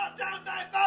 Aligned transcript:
One, 0.00 0.12
two, 0.16 0.24
three, 0.44 0.64
four. 0.72 0.80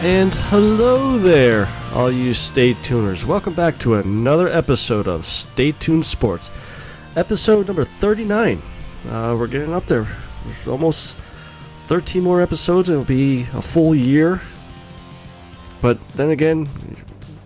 And 0.00 0.32
hello 0.34 1.18
there, 1.18 1.68
all 1.92 2.10
you 2.10 2.32
stay 2.32 2.72
tuners. 2.72 3.26
Welcome 3.26 3.52
back 3.52 3.76
to 3.80 3.96
another 3.96 4.48
episode 4.48 5.06
of 5.06 5.26
Stay 5.26 5.72
Tuned 5.72 6.06
Sports. 6.06 6.50
Episode 7.16 7.66
number 7.66 7.84
39. 7.84 8.62
Uh, 9.08 9.36
we're 9.38 9.46
getting 9.46 9.72
up 9.72 9.86
there. 9.86 10.06
There's 10.44 10.68
almost 10.68 11.16
13 11.86 12.22
more 12.22 12.42
episodes. 12.42 12.90
It'll 12.90 13.04
be 13.04 13.46
a 13.54 13.62
full 13.62 13.94
year. 13.94 14.40
But 15.80 16.00
then 16.10 16.30
again, 16.30 16.68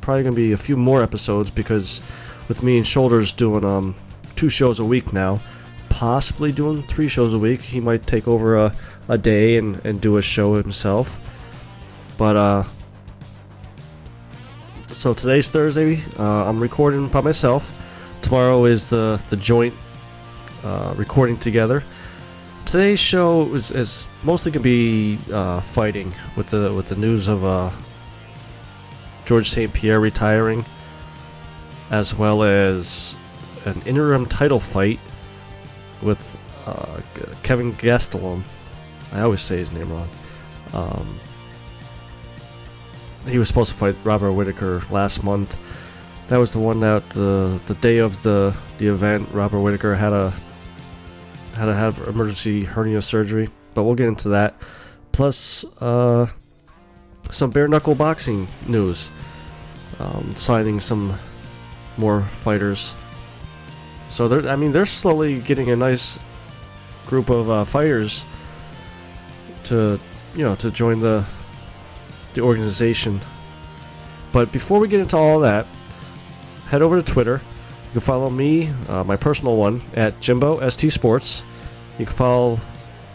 probably 0.01 0.25
to 0.25 0.33
be 0.33 0.53
a 0.53 0.57
few 0.57 0.77
more 0.77 1.03
episodes 1.03 1.51
because 1.51 2.01
with 2.49 2.63
me 2.63 2.77
and 2.77 2.87
Shoulders 2.87 3.31
doing 3.31 3.65
um, 3.65 3.95
two 4.35 4.49
shows 4.49 4.81
a 4.81 4.85
week 4.85 5.13
now, 5.13 5.41
possibly 5.89 6.51
doing 6.51 6.83
three 6.83 7.09
shows 7.09 7.33
a 7.33 7.39
week, 7.39 7.61
he 7.61 7.81
might 7.81 8.07
take 8.07 8.27
over 8.27 8.57
a, 8.57 8.75
a 9.09 9.17
day 9.17 9.57
and, 9.57 9.85
and 9.87 10.01
do 10.01 10.17
a 10.17 10.23
show 10.23 10.55
himself. 10.55 11.19
But 12.19 12.37
uh, 12.37 12.65
so 14.89 15.15
today's 15.15 15.49
Thursday. 15.49 16.01
Uh, 16.19 16.49
I'm 16.49 16.61
recording 16.61 17.09
by 17.09 17.21
myself. 17.21 17.79
Tomorrow 18.23 18.65
is 18.65 18.89
the 18.89 19.23
the 19.31 19.37
joint 19.37 19.75
uh, 20.65 20.95
recording 20.97 21.37
together. 21.37 21.83
Today's 22.65 23.01
show 23.01 23.53
is, 23.55 23.71
is 23.71 24.09
mostly 24.23 24.53
gonna 24.53 24.63
be 24.63 25.19
uh, 25.33 25.61
fighting 25.61 26.13
with 26.37 26.49
the 26.49 26.73
with 26.73 26.87
the 26.87 26.97
news 26.97 27.29
of 27.29 27.45
uh, 27.45 27.71
George 29.25 29.51
St. 29.51 29.73
Pierre 29.73 30.01
retiring, 30.01 30.65
as 31.91 32.15
well 32.15 32.43
as 32.43 33.17
an 33.65 33.81
interim 33.87 34.27
title 34.27 34.61
fight 34.61 35.01
with 36.03 36.37
uh, 36.67 37.01
Kevin 37.43 37.73
Gastelum. 37.75 38.43
I 39.13 39.21
always 39.21 39.41
say 39.41 39.57
his 39.57 39.73
name 39.73 39.93
wrong. 39.93 40.09
Um, 40.73 41.19
he 43.27 43.39
was 43.39 43.49
supposed 43.49 43.73
to 43.73 43.77
fight 43.77 43.97
Robert 44.05 44.33
Whitaker 44.33 44.83
last 44.91 45.23
month. 45.23 45.57
That 46.29 46.39
was 46.39 46.53
the 46.53 46.59
one 46.59 46.81
that 46.81 47.09
the 47.11 47.61
the 47.67 47.75
day 47.75 47.99
of 47.99 48.23
the 48.23 48.57
the 48.79 48.87
event, 48.89 49.29
Robert 49.33 49.61
Whitaker 49.61 49.95
had 49.95 50.13
a 50.13 50.33
had 51.55 51.67
to 51.67 51.75
have 51.75 51.99
emergency 52.09 52.65
hernia 52.65 53.03
surgery. 53.03 53.49
But 53.75 53.85
we'll 53.85 53.95
get 53.95 54.07
into 54.07 54.31
that. 54.31 54.55
Plus, 55.13 55.65
uh, 55.81 56.27
some 57.31 57.51
bare 57.51 57.69
knuckle 57.69 57.95
boxing 57.95 58.47
news. 58.67 59.11
Um, 59.99 60.35
signing 60.35 60.81
some 60.81 61.19
more 61.97 62.23
fighters. 62.23 62.95
So 64.09 64.29
they're 64.29 64.51
I 64.51 64.57
mean 64.57 64.73
they're 64.73 64.87
slowly 64.87 65.39
getting 65.39 65.71
a 65.71 65.77
nice 65.77 66.19
group 67.07 67.31
of 67.31 67.51
uh, 67.51 67.65
fighters 67.65 68.25
to 69.65 69.99
you 70.35 70.43
know 70.43 70.55
to 70.57 70.71
join 70.71 71.01
the 71.01 71.25
the 72.35 72.41
organization. 72.41 73.21
But 74.33 74.51
before 74.53 74.81
we 74.81 74.89
get 74.89 75.01
into 75.01 75.17
all 75.17 75.41
that, 75.41 75.67
head 76.69 76.83
over 76.83 77.01
to 77.01 77.03
Twitter. 77.03 77.41
You 77.93 78.01
can 78.01 78.07
follow 78.07 78.31
me, 78.31 78.71
uh, 78.89 79.05
my 79.05 79.17
personal 79.17 79.57
one, 79.59 79.83
at 79.95 80.19
Jimbo 80.19 80.67
ST 80.67 80.91
Sports. 80.91 81.43
You 81.99 82.07
can 82.07 82.15
follow 82.15 82.59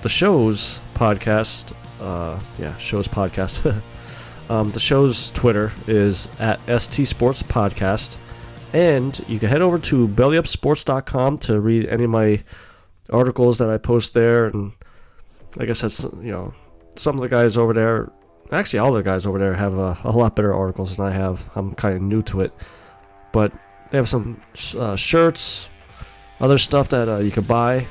the 0.04 0.10
show's 0.10 0.82
podcast. 0.94 1.74
Uh, 2.00 2.40
yeah, 2.60 2.78
show's 2.78 3.08
podcast. 3.08 3.82
um, 4.52 4.70
the 4.70 4.80
show's 4.80 5.32
Twitter 5.32 5.72
is 5.88 6.30
at 6.40 6.60
ST 6.80 7.08
Sports 7.08 7.42
Podcast. 7.42 8.18
And 8.72 9.20
you 9.28 9.40
can 9.40 9.50
head 9.50 9.64
over 9.64 9.80
to 9.80 10.08
bellyupsports.com 10.10 11.40
to 11.40 11.60
read 11.60 11.88
any 11.88 12.04
of 12.04 12.12
my 12.12 12.44
articles 13.10 13.58
that 13.58 13.72
I 13.72 13.78
post 13.78 14.14
there. 14.14 14.46
And 14.46 14.74
like 15.56 15.70
I 15.70 15.74
said, 15.74 15.92
you 16.22 16.32
know, 16.32 16.54
some 16.96 17.16
of 17.16 17.22
the 17.22 17.30
guys 17.30 17.58
over 17.58 17.74
there 17.74 18.12
actually 18.52 18.80
all 18.80 18.94
the 18.94 19.02
guys 19.02 19.26
over 19.26 19.40
there 19.40 19.56
have 19.56 19.74
a, 19.74 19.98
a 20.04 20.12
lot 20.12 20.36
better 20.36 20.54
articles 20.54 20.96
than 20.96 21.08
I 21.08 21.12
have. 21.12 21.50
I'm 21.56 21.74
kind 21.74 21.96
of 21.96 22.02
new 22.04 22.22
to 22.22 22.42
it, 22.42 22.54
but 23.32 23.52
they 23.90 23.98
have 23.98 24.10
some 24.10 24.42
uh, 24.78 24.96
shirts, 24.96 25.70
other 26.40 26.58
stuff 26.58 26.90
that 26.90 27.08
uh, 27.08 27.18
you 27.18 27.32
could 27.32 27.48
buy. 27.48 27.86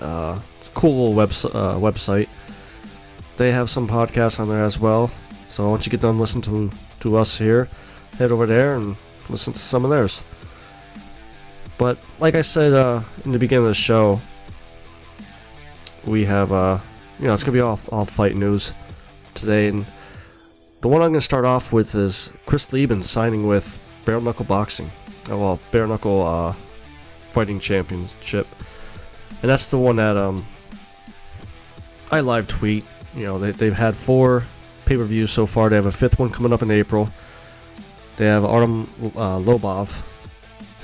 Uh, 0.00 0.40
cool 0.74 0.98
little 0.98 1.14
webs- 1.14 1.44
uh, 1.44 1.76
website. 1.76 2.28
They 3.36 3.52
have 3.52 3.70
some 3.70 3.88
podcasts 3.88 4.40
on 4.40 4.48
there 4.48 4.64
as 4.64 4.78
well. 4.78 5.10
So 5.48 5.68
once 5.70 5.86
you 5.86 5.90
get 5.90 6.00
done 6.00 6.18
listening 6.18 6.42
to 6.42 6.76
to 7.00 7.16
us 7.16 7.38
here, 7.38 7.68
head 8.18 8.32
over 8.32 8.46
there 8.46 8.76
and 8.76 8.96
listen 9.28 9.52
to 9.52 9.58
some 9.58 9.84
of 9.84 9.90
theirs. 9.90 10.22
But 11.78 11.98
like 12.20 12.34
I 12.34 12.42
said 12.42 12.72
uh, 12.72 13.02
in 13.24 13.32
the 13.32 13.38
beginning 13.38 13.64
of 13.64 13.70
the 13.70 13.74
show, 13.74 14.20
we 16.06 16.24
have 16.24 16.52
uh, 16.52 16.78
you 17.18 17.26
know 17.26 17.34
it's 17.34 17.42
gonna 17.42 17.54
be 17.54 17.60
all 17.60 17.80
all 17.90 18.04
fight 18.04 18.36
news 18.36 18.72
today. 19.34 19.68
And 19.68 19.84
the 20.80 20.88
one 20.88 21.00
I'm 21.00 21.10
going 21.10 21.14
to 21.14 21.20
start 21.20 21.44
off 21.44 21.72
with 21.72 21.94
is 21.94 22.30
Chris 22.46 22.72
Leben 22.72 23.02
signing 23.02 23.46
with 23.46 23.78
Bare 24.04 24.20
Knuckle 24.20 24.44
Boxing. 24.44 24.90
Oh, 25.30 25.38
well, 25.38 25.60
Bare 25.70 25.86
Knuckle 25.86 26.22
uh, 26.22 26.52
Fighting 27.30 27.60
Championship. 27.60 28.46
And 29.40 29.50
that's 29.50 29.66
the 29.66 29.78
one 29.78 29.96
that 29.96 30.16
um, 30.16 30.44
I 32.10 32.20
live 32.20 32.48
tweet. 32.48 32.84
You 33.14 33.24
know, 33.24 33.38
they, 33.38 33.50
they've 33.50 33.74
had 33.74 33.96
four 33.96 34.44
pay 34.84 34.96
per 34.96 35.04
views 35.04 35.30
so 35.30 35.46
far. 35.46 35.68
They 35.68 35.76
have 35.76 35.86
a 35.86 35.92
fifth 35.92 36.18
one 36.18 36.30
coming 36.30 36.52
up 36.52 36.62
in 36.62 36.70
April. 36.70 37.10
They 38.16 38.26
have 38.26 38.44
Artem 38.44 38.82
uh, 39.16 39.38
Lobov 39.38 39.88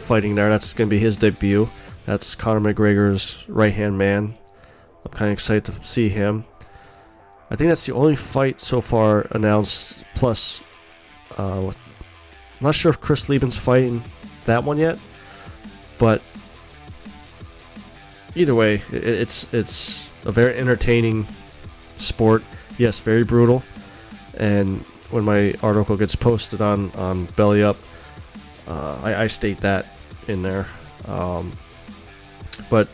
fighting 0.08 0.34
there. 0.34 0.48
That's 0.48 0.72
going 0.72 0.88
to 0.88 0.90
be 0.90 0.98
his 0.98 1.16
debut. 1.16 1.68
That's 2.06 2.34
Conor 2.34 2.60
McGregor's 2.60 3.46
right 3.48 3.72
hand 3.72 3.98
man. 3.98 4.34
I'm 5.04 5.12
kind 5.12 5.28
of 5.28 5.34
excited 5.34 5.66
to 5.66 5.84
see 5.84 6.08
him. 6.08 6.44
I 7.50 7.56
think 7.56 7.68
that's 7.68 7.86
the 7.86 7.94
only 7.94 8.16
fight 8.16 8.60
so 8.60 8.80
far 8.80 9.26
announced. 9.30 10.04
Plus, 10.14 10.64
uh, 11.36 11.70
I'm 12.60 12.64
not 12.64 12.74
sure 12.74 12.90
if 12.90 13.00
Chris 13.00 13.28
Leben's 13.28 13.56
fighting 13.56 14.02
that 14.46 14.64
one 14.64 14.78
yet, 14.78 14.98
but 15.98 16.22
either 18.34 18.54
way, 18.54 18.82
it's 18.90 19.52
it's 19.54 20.10
a 20.24 20.32
very 20.32 20.56
entertaining 20.56 21.26
sport. 21.98 22.42
Yes, 22.76 22.98
very 22.98 23.24
brutal. 23.24 23.62
And 24.38 24.80
when 25.10 25.24
my 25.24 25.54
article 25.62 25.96
gets 25.96 26.16
posted 26.16 26.60
on 26.60 26.90
on 26.92 27.26
Belly 27.36 27.62
Up, 27.62 27.76
uh, 28.66 29.00
I, 29.02 29.22
I 29.22 29.26
state 29.28 29.58
that 29.58 29.86
in 30.26 30.42
there. 30.42 30.66
Um, 31.06 31.52
but 32.70 32.88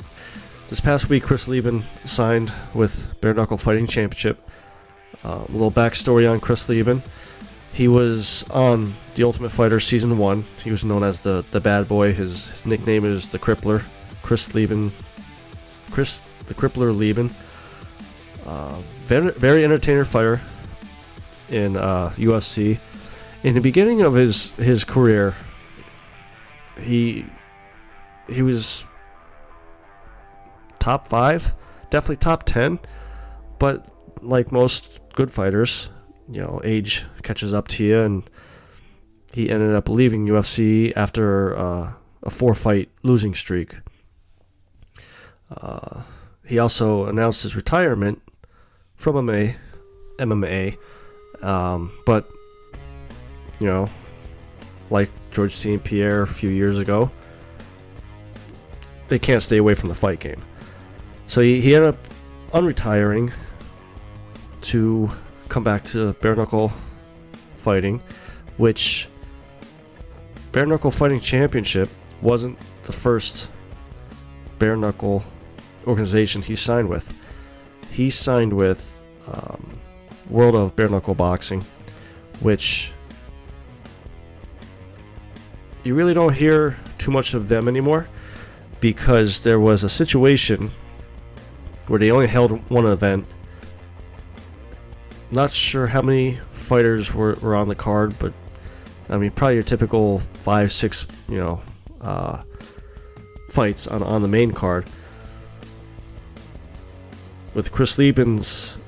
this 0.68 0.80
past 0.80 1.08
week, 1.08 1.22
Chris 1.22 1.48
Leben 1.48 1.84
signed 2.04 2.52
with 2.74 3.18
Bare 3.20 3.34
Knuckle 3.34 3.58
Fighting 3.58 3.86
Championship. 3.86 4.46
Uh, 5.24 5.44
a 5.48 5.52
little 5.52 5.70
backstory 5.70 6.30
on 6.30 6.38
Chris 6.38 6.68
Leben. 6.68 7.02
He 7.74 7.88
was 7.88 8.44
on 8.50 8.94
The 9.16 9.24
Ultimate 9.24 9.50
Fighter 9.50 9.80
Season 9.80 10.16
1. 10.16 10.44
He 10.62 10.70
was 10.70 10.84
known 10.84 11.02
as 11.02 11.18
the, 11.18 11.44
the 11.50 11.60
bad 11.60 11.88
boy. 11.88 12.12
His, 12.12 12.46
his 12.46 12.66
nickname 12.66 13.04
is 13.04 13.28
the 13.28 13.38
Crippler. 13.38 13.82
Chris 14.22 14.54
Leben. 14.54 14.92
Chris 15.90 16.20
the 16.46 16.54
Crippler 16.54 16.96
Leben. 16.96 17.30
Uh, 18.46 18.80
very, 19.06 19.32
very 19.32 19.64
entertainer 19.64 20.04
fighter 20.04 20.40
in 21.50 21.76
uh, 21.76 22.10
UFC. 22.10 22.78
In 23.42 23.54
the 23.54 23.60
beginning 23.60 24.02
of 24.02 24.14
his, 24.14 24.50
his 24.50 24.84
career, 24.84 25.34
he 26.80 27.24
he 28.28 28.42
was 28.42 28.86
top 30.78 31.08
five, 31.08 31.54
definitely 31.90 32.16
top 32.16 32.44
ten. 32.44 32.78
But 33.58 33.88
like 34.22 34.52
most 34.52 35.00
good 35.14 35.30
fighters, 35.30 35.90
you 36.30 36.40
know, 36.40 36.60
age 36.64 37.04
catches 37.22 37.52
up 37.52 37.68
to 37.68 37.84
you, 37.84 38.00
and 38.00 38.30
he 39.32 39.50
ended 39.50 39.74
up 39.74 39.88
leaving 39.88 40.26
UFC 40.26 40.92
after 40.96 41.56
uh, 41.58 41.92
a 42.22 42.30
four-fight 42.30 42.88
losing 43.02 43.34
streak. 43.34 43.76
Uh, 45.50 46.02
he 46.46 46.58
also 46.58 47.06
announced 47.06 47.42
his 47.42 47.56
retirement 47.56 48.20
from 48.96 49.16
MMA, 49.16 49.54
MMA, 50.18 50.76
um, 51.42 51.92
but 52.06 52.28
you 53.60 53.66
know, 53.66 53.88
like 54.90 55.10
George 55.30 55.54
St. 55.54 55.82
Pierre 55.82 56.22
a 56.22 56.26
few 56.26 56.50
years 56.50 56.78
ago, 56.78 57.10
they 59.08 59.18
can't 59.18 59.42
stay 59.42 59.58
away 59.58 59.74
from 59.74 59.88
the 59.88 59.94
fight 59.94 60.20
game. 60.20 60.42
So 61.26 61.40
he, 61.40 61.60
he 61.60 61.74
ended 61.74 61.94
up 61.94 62.08
unretiring 62.52 63.32
to 64.62 65.10
come 65.54 65.62
back 65.62 65.84
to 65.84 66.12
bare 66.14 66.34
knuckle 66.34 66.72
fighting, 67.54 68.02
which 68.56 69.06
bare 70.50 70.66
knuckle 70.66 70.90
fighting 70.90 71.20
championship 71.20 71.88
wasn't 72.22 72.58
the 72.82 72.90
first 72.90 73.52
bare 74.58 74.76
knuckle 74.76 75.22
organization 75.86 76.42
he 76.42 76.56
signed 76.56 76.88
with. 76.88 77.12
He 77.88 78.10
signed 78.10 78.52
with 78.52 79.04
um, 79.28 79.78
World 80.28 80.56
of 80.56 80.74
Bare 80.74 80.88
Knuckle 80.88 81.14
Boxing, 81.14 81.64
which 82.40 82.92
you 85.84 85.94
really 85.94 86.14
don't 86.14 86.34
hear 86.34 86.76
too 86.98 87.12
much 87.12 87.32
of 87.32 87.46
them 87.46 87.68
anymore 87.68 88.08
because 88.80 89.40
there 89.42 89.60
was 89.60 89.84
a 89.84 89.88
situation 89.88 90.72
where 91.86 92.00
they 92.00 92.10
only 92.10 92.26
held 92.26 92.50
one 92.70 92.86
event. 92.86 93.24
Not 95.34 95.50
sure 95.50 95.88
how 95.88 96.00
many 96.00 96.38
fighters 96.50 97.12
were, 97.12 97.34
were 97.40 97.56
on 97.56 97.66
the 97.66 97.74
card, 97.74 98.16
but 98.20 98.32
I 99.08 99.18
mean, 99.18 99.32
probably 99.32 99.54
your 99.54 99.64
typical 99.64 100.20
five, 100.34 100.70
six, 100.70 101.08
you 101.28 101.38
know, 101.38 101.60
uh, 102.00 102.44
fights 103.50 103.88
on, 103.88 104.04
on 104.04 104.22
the 104.22 104.28
main 104.28 104.52
card. 104.52 104.88
With 107.52 107.72
Chris 107.72 107.98
Leben's 107.98 108.78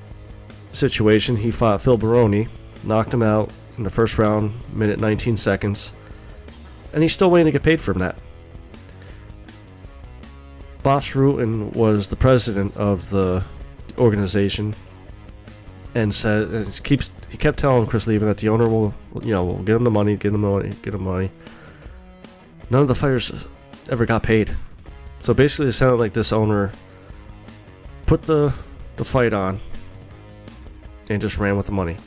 situation, 0.71 1.35
he 1.35 1.51
fought 1.51 1.81
Phil 1.81 1.97
Baroni, 1.97 2.47
knocked 2.81 3.13
him 3.13 3.23
out 3.23 3.49
in 3.77 3.83
the 3.83 3.89
first 3.89 4.17
round, 4.17 4.53
minute 4.71 5.01
19 5.01 5.35
seconds, 5.35 5.93
and 6.93 7.03
he's 7.03 7.11
still 7.11 7.29
waiting 7.29 7.47
to 7.47 7.51
get 7.51 7.63
paid 7.63 7.81
from 7.81 7.99
that. 7.99 8.17
Bas 10.81 11.09
Rutten 11.09 11.75
was 11.75 12.07
the 12.07 12.15
president 12.15 12.73
of 12.77 13.09
the 13.09 13.43
organization 13.97 14.73
and 15.97 16.25
and 16.25 16.83
keeps 16.83 17.09
he 17.29 17.37
kept 17.37 17.57
telling 17.57 17.87
Chris 17.87 18.05
Leben 18.05 18.27
that 18.27 18.37
the 18.37 18.49
owner 18.49 18.67
will 18.69 18.93
you 19.23 19.33
know 19.33 19.43
will 19.43 19.63
get 19.63 19.75
him 19.75 19.83
the 19.83 19.91
money, 19.91 20.15
get 20.15 20.33
him 20.33 20.41
the 20.41 20.47
money, 20.47 20.75
get 20.83 20.93
him 20.93 21.03
money. 21.03 21.31
None 22.69 22.81
of 22.83 22.87
the 22.87 22.95
fighters 22.95 23.47
ever 23.89 24.05
got 24.05 24.21
paid. 24.21 24.55
So 25.21 25.33
basically 25.33 25.67
it 25.67 25.71
sounded 25.73 25.97
like 25.97 26.13
this 26.13 26.31
owner 26.31 26.71
put 28.05 28.21
the 28.21 28.53
the 28.97 29.03
fight 29.03 29.33
on 29.33 29.59
and 31.09 31.19
just 31.19 31.39
ran 31.39 31.57
with 31.57 31.65
the 31.65 31.71
money. 31.71 31.97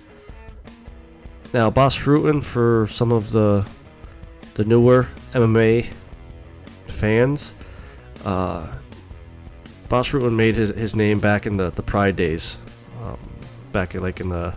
Now 1.52 1.68
Bas 1.68 1.98
Rutten 1.98 2.42
for 2.42 2.86
some 2.86 3.10
of 3.10 3.32
the 3.32 3.66
the 4.54 4.64
newer 4.64 5.08
MMA 5.32 5.90
fans, 6.86 7.54
uh, 8.24 8.66
Bas 9.88 10.10
Rutten 10.10 10.34
made 10.36 10.54
his, 10.54 10.70
his 10.70 10.94
name 10.94 11.18
back 11.18 11.46
in 11.46 11.56
the, 11.56 11.70
the 11.70 11.82
Pride 11.82 12.14
days, 12.14 12.58
um, 13.02 13.18
back 13.72 13.94
in 13.94 14.02
like 14.02 14.20
in 14.20 14.28
the 14.28 14.54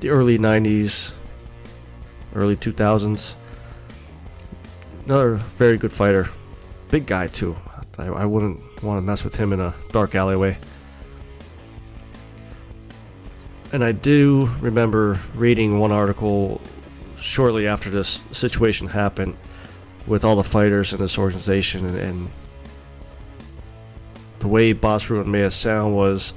the 0.00 0.10
early 0.10 0.38
'90s, 0.38 1.14
early 2.34 2.56
2000s. 2.56 3.36
Another 5.04 5.34
very 5.34 5.78
good 5.78 5.92
fighter, 5.92 6.28
big 6.90 7.06
guy 7.06 7.28
too. 7.28 7.56
I, 7.98 8.06
I 8.06 8.24
wouldn't 8.24 8.60
want 8.82 8.98
to 8.98 9.02
mess 9.02 9.24
with 9.24 9.34
him 9.34 9.52
in 9.52 9.60
a 9.60 9.74
dark 9.90 10.14
alleyway. 10.14 10.58
And 13.72 13.84
I 13.84 13.92
do 13.92 14.48
remember 14.60 15.18
reading 15.34 15.78
one 15.78 15.92
article 15.92 16.60
shortly 17.16 17.66
after 17.66 17.90
this 17.90 18.22
situation 18.32 18.86
happened 18.86 19.36
with 20.06 20.24
all 20.24 20.36
the 20.36 20.44
fighters 20.44 20.92
in 20.92 20.98
this 20.98 21.18
organization 21.18 21.84
and, 21.84 21.96
and 21.98 22.30
the 24.38 24.48
way 24.48 24.72
Bas 24.72 25.06
Rutten 25.06 25.26
made 25.26 25.44
it 25.44 25.50
sound 25.50 25.94
was 25.94 26.32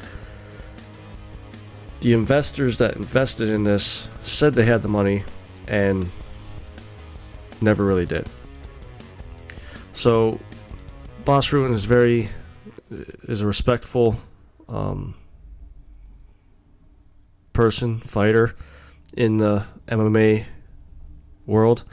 the 2.02 2.14
investors 2.14 2.78
that 2.80 2.96
invested 2.98 3.50
in 3.50 3.64
this 3.64 4.10
said 4.22 4.54
they 4.54 4.66
had 4.66 4.82
the 4.82 4.88
money 4.88 5.24
and 5.68 6.10
never 7.62 7.86
really 7.86 8.06
did. 8.06 8.28
So 9.94 10.40
Bas 11.26 11.50
Rutten 11.50 11.72
is 11.72 11.86
very 11.86 12.30
is 13.24 13.42
a 13.42 13.48
respectful 13.48 14.18
um, 14.68 15.16
person, 17.54 18.00
fighter 18.00 18.56
in 19.16 19.38
the 19.38 19.66
MMA 19.88 20.46
world. 21.46 21.84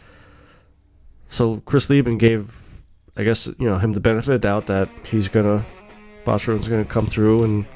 So 1.28 1.60
Chris 1.66 1.90
Leben 1.90 2.16
gave, 2.16 2.50
I 3.16 3.25
guess, 3.25 3.46
you 3.46 3.69
know, 3.69 3.78
him 3.78 3.93
the 3.93 4.00
benefit 4.00 4.28
of 4.28 4.40
the 4.40 4.46
doubt 4.46 4.66
that 4.69 4.88
he's 5.05 5.28
gonna, 5.28 5.64
Bas 6.25 6.46
Rutten's 6.46 6.69
gonna 6.69 6.84
come 6.84 7.06
through 7.06 7.44
and, 7.44 7.66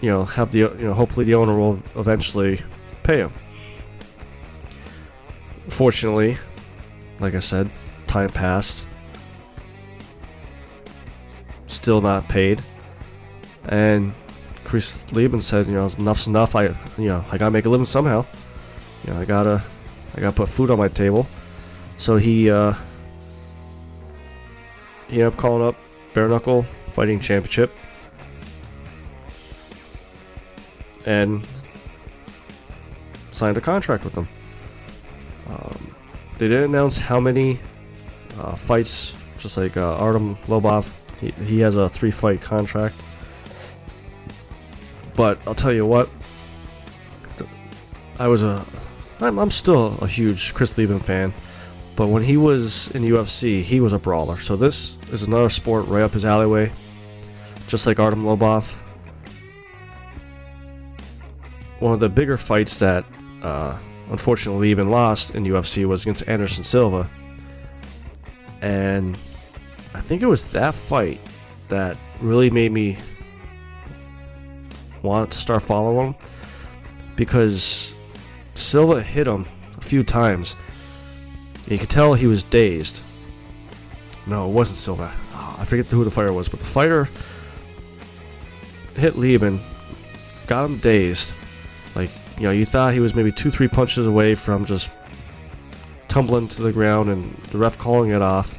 you 0.00 0.10
know, 0.10 0.24
have 0.24 0.50
the, 0.50 0.60
you 0.60 0.76
know, 0.78 0.94
hopefully 0.94 1.26
the 1.26 1.34
owner 1.34 1.56
will 1.56 1.82
eventually 1.96 2.60
pay 3.02 3.18
him. 3.18 3.32
Fortunately, 5.68 6.36
like 7.20 7.34
I 7.34 7.40
said, 7.40 7.70
time 8.06 8.30
passed. 8.30 8.86
Still 11.66 12.00
not 12.00 12.28
paid. 12.28 12.62
And 13.66 14.14
Chris 14.64 15.10
Leben 15.12 15.42
said, 15.42 15.66
you 15.66 15.74
know, 15.74 15.88
enough's 15.98 16.26
enough. 16.26 16.54
I, 16.54 16.66
you 16.96 17.06
know, 17.06 17.24
I 17.30 17.38
gotta 17.38 17.50
make 17.50 17.66
a 17.66 17.68
living 17.68 17.86
somehow. 17.86 18.24
You 19.04 19.12
know, 19.12 19.20
I 19.20 19.24
gotta, 19.24 19.62
I 20.14 20.20
gotta 20.20 20.36
put 20.36 20.48
food 20.48 20.70
on 20.70 20.78
my 20.78 20.88
table. 20.88 21.26
So 21.98 22.16
he, 22.16 22.50
uh, 22.50 22.72
he 25.08 25.14
ended 25.14 25.32
up 25.32 25.36
calling 25.36 25.66
up 25.66 25.76
Bare 26.14 26.28
Knuckle 26.28 26.64
Fighting 26.92 27.20
Championship, 27.20 27.74
and 31.08 31.42
signed 33.30 33.56
a 33.56 33.62
contract 33.62 34.04
with 34.04 34.12
them. 34.12 34.28
Um, 35.46 35.94
they 36.36 36.48
didn't 36.48 36.64
announce 36.64 36.98
how 36.98 37.18
many 37.18 37.58
uh, 38.38 38.54
fights, 38.54 39.16
just 39.38 39.56
like 39.56 39.78
uh, 39.78 39.96
Artem 39.96 40.36
Lobov. 40.46 40.90
He, 41.18 41.30
he 41.30 41.60
has 41.60 41.76
a 41.76 41.88
three 41.88 42.10
fight 42.10 42.42
contract. 42.42 43.02
But 45.16 45.40
I'll 45.46 45.54
tell 45.54 45.72
you 45.72 45.86
what, 45.86 46.10
I 48.18 48.28
was 48.28 48.42
a, 48.42 48.64
I'm, 49.20 49.38
I'm 49.38 49.50
still 49.50 49.98
a 50.02 50.06
huge 50.06 50.52
Chris 50.52 50.76
Leben 50.76 51.00
fan. 51.00 51.32
But 51.96 52.08
when 52.08 52.22
he 52.22 52.36
was 52.36 52.88
in 52.90 53.02
UFC, 53.02 53.62
he 53.62 53.80
was 53.80 53.94
a 53.94 53.98
brawler. 53.98 54.36
So 54.36 54.56
this 54.56 54.98
is 55.10 55.22
another 55.22 55.48
sport 55.48 55.86
right 55.86 56.02
up 56.02 56.12
his 56.12 56.26
alleyway, 56.26 56.70
just 57.66 57.86
like 57.86 57.98
Artem 57.98 58.24
Lobov. 58.24 58.74
One 61.80 61.92
of 61.92 62.00
the 62.00 62.08
bigger 62.08 62.36
fights 62.36 62.78
that, 62.80 63.04
uh, 63.42 63.78
unfortunately, 64.10 64.70
even 64.70 64.90
lost 64.90 65.34
in 65.34 65.44
UFC 65.44 65.86
was 65.86 66.02
against 66.02 66.28
Anderson 66.28 66.64
Silva. 66.64 67.08
And 68.60 69.16
I 69.94 70.00
think 70.00 70.22
it 70.22 70.26
was 70.26 70.50
that 70.52 70.74
fight 70.74 71.20
that 71.68 71.96
really 72.20 72.50
made 72.50 72.72
me 72.72 72.98
want 75.02 75.30
to 75.30 75.38
start 75.38 75.62
following 75.62 76.08
him 76.08 76.14
because 77.14 77.94
Silva 78.54 79.02
hit 79.02 79.26
him 79.26 79.46
a 79.76 79.80
few 79.80 80.02
times. 80.02 80.56
And 81.62 81.72
you 81.72 81.78
could 81.78 81.90
tell 81.90 82.14
he 82.14 82.26
was 82.26 82.42
dazed. 82.42 83.02
No, 84.26 84.48
it 84.48 84.52
wasn't 84.52 84.76
Silva. 84.76 85.12
Oh, 85.32 85.56
I 85.58 85.64
forget 85.64 85.86
who 85.86 86.04
the 86.04 86.10
fighter 86.10 86.32
was, 86.32 86.48
but 86.48 86.60
the 86.60 86.66
fighter 86.66 87.08
hit 88.94 89.16
Leben, 89.16 89.60
got 90.46 90.64
him 90.64 90.78
dazed. 90.78 91.34
Like, 91.94 92.10
you 92.36 92.44
know, 92.44 92.50
you 92.50 92.64
thought 92.64 92.94
he 92.94 93.00
was 93.00 93.14
maybe 93.14 93.32
two, 93.32 93.50
three 93.50 93.68
punches 93.68 94.06
away 94.06 94.34
from 94.34 94.64
just 94.64 94.90
tumbling 96.08 96.48
to 96.48 96.62
the 96.62 96.72
ground 96.72 97.10
and 97.10 97.34
the 97.50 97.58
ref 97.58 97.78
calling 97.78 98.10
it 98.10 98.22
off. 98.22 98.58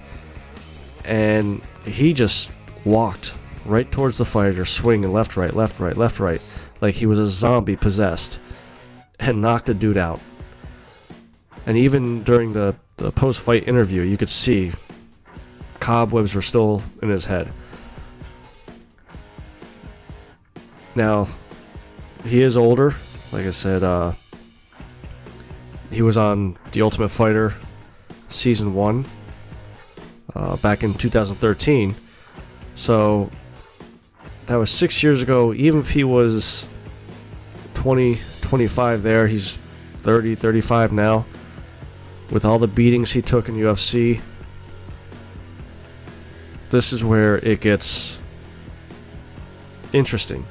And 1.05 1.61
he 1.85 2.13
just 2.13 2.51
walked 2.85 3.37
right 3.65 3.91
towards 3.91 4.17
the 4.17 4.25
fighter, 4.25 4.65
swinging 4.65 5.11
left, 5.11 5.37
right, 5.37 5.53
left, 5.53 5.79
right, 5.79 5.97
left, 5.97 6.19
right, 6.19 6.41
like 6.81 6.95
he 6.95 7.05
was 7.05 7.19
a 7.19 7.25
zombie 7.25 7.75
possessed, 7.75 8.39
and 9.19 9.41
knocked 9.41 9.67
the 9.67 9.73
dude 9.73 9.97
out. 9.97 10.19
And 11.65 11.77
even 11.77 12.23
during 12.23 12.53
the, 12.53 12.75
the 12.97 13.11
post 13.11 13.41
fight 13.41 13.67
interview, 13.67 14.01
you 14.01 14.17
could 14.17 14.29
see 14.29 14.71
cobwebs 15.79 16.35
were 16.35 16.41
still 16.41 16.81
in 17.01 17.09
his 17.09 17.25
head. 17.25 17.51
Now, 20.95 21.27
he 22.25 22.41
is 22.41 22.57
older. 22.57 22.95
Like 23.31 23.45
I 23.45 23.51
said, 23.51 23.83
uh, 23.83 24.13
he 25.91 26.01
was 26.01 26.17
on 26.17 26.57
The 26.71 26.81
Ultimate 26.81 27.09
Fighter 27.09 27.53
season 28.29 28.73
one 28.73 29.05
uh, 30.35 30.55
back 30.57 30.83
in 30.83 30.93
2013. 30.93 31.95
So 32.75 33.29
that 34.45 34.57
was 34.57 34.71
six 34.71 35.03
years 35.03 35.21
ago. 35.21 35.53
Even 35.53 35.81
if 35.81 35.89
he 35.89 36.03
was 36.03 36.65
20, 37.73 38.19
25 38.41 39.03
there, 39.03 39.27
he's 39.27 39.59
30, 39.99 40.35
35 40.35 40.91
now. 40.91 41.25
With 42.31 42.45
all 42.45 42.59
the 42.59 42.67
beatings 42.67 43.11
he 43.11 43.21
took 43.21 43.49
in 43.49 43.55
UFC, 43.55 44.21
this 46.69 46.93
is 46.93 47.03
where 47.03 47.37
it 47.39 47.61
gets 47.61 48.21
interesting 49.93 50.45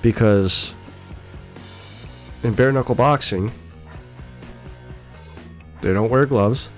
because 0.00 0.74
in 2.42 2.54
bare 2.54 2.72
knuckle 2.72 2.94
boxing, 2.94 3.50
they 5.80 5.92
don't 5.92 6.10
wear 6.10 6.26
gloves. 6.26 6.70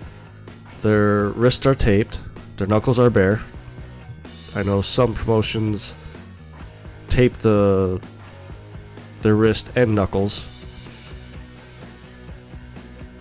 Their 0.80 1.28
wrists 1.30 1.66
are 1.66 1.74
taped. 1.74 2.20
Their 2.56 2.66
knuckles 2.66 2.98
are 2.98 3.10
bare. 3.10 3.40
I 4.54 4.62
know 4.62 4.80
some 4.80 5.14
promotions 5.14 5.94
tape 7.08 7.38
the 7.38 8.00
their 9.22 9.36
wrist 9.36 9.70
and 9.76 9.94
knuckles. 9.94 10.48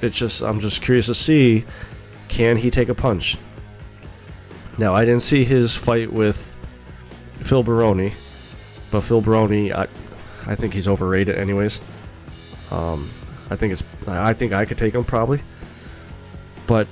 It's 0.02 0.18
just 0.18 0.42
I'm 0.42 0.60
just 0.60 0.82
curious 0.82 1.06
to 1.08 1.16
see 1.16 1.66
can 2.28 2.58
he 2.58 2.72
take 2.72 2.90
a 2.90 2.96
punch. 2.96 3.38
Now 4.78 4.96
I 4.96 5.06
didn't 5.06 5.22
see 5.22 5.44
his 5.44 5.76
fight 5.76 6.12
with 6.12 6.56
Phil 7.42 7.64
Baroni, 7.64 8.14
but 8.90 9.02
Phil 9.02 9.22
Baroni 9.22 9.74
I 9.74 9.88
I 10.46 10.56
think 10.56 10.74
he's 10.74 10.88
overrated 10.88 11.36
anyways. 11.36 11.82
Um, 12.72 13.10
I 13.50 13.56
think 13.56 13.74
it's 13.74 13.84
I 14.08 14.34
think 14.34 14.54
I 14.54 14.66
could 14.66 14.78
take 14.78 14.96
him 14.96 15.04
probably, 15.04 15.42
but 16.68 16.88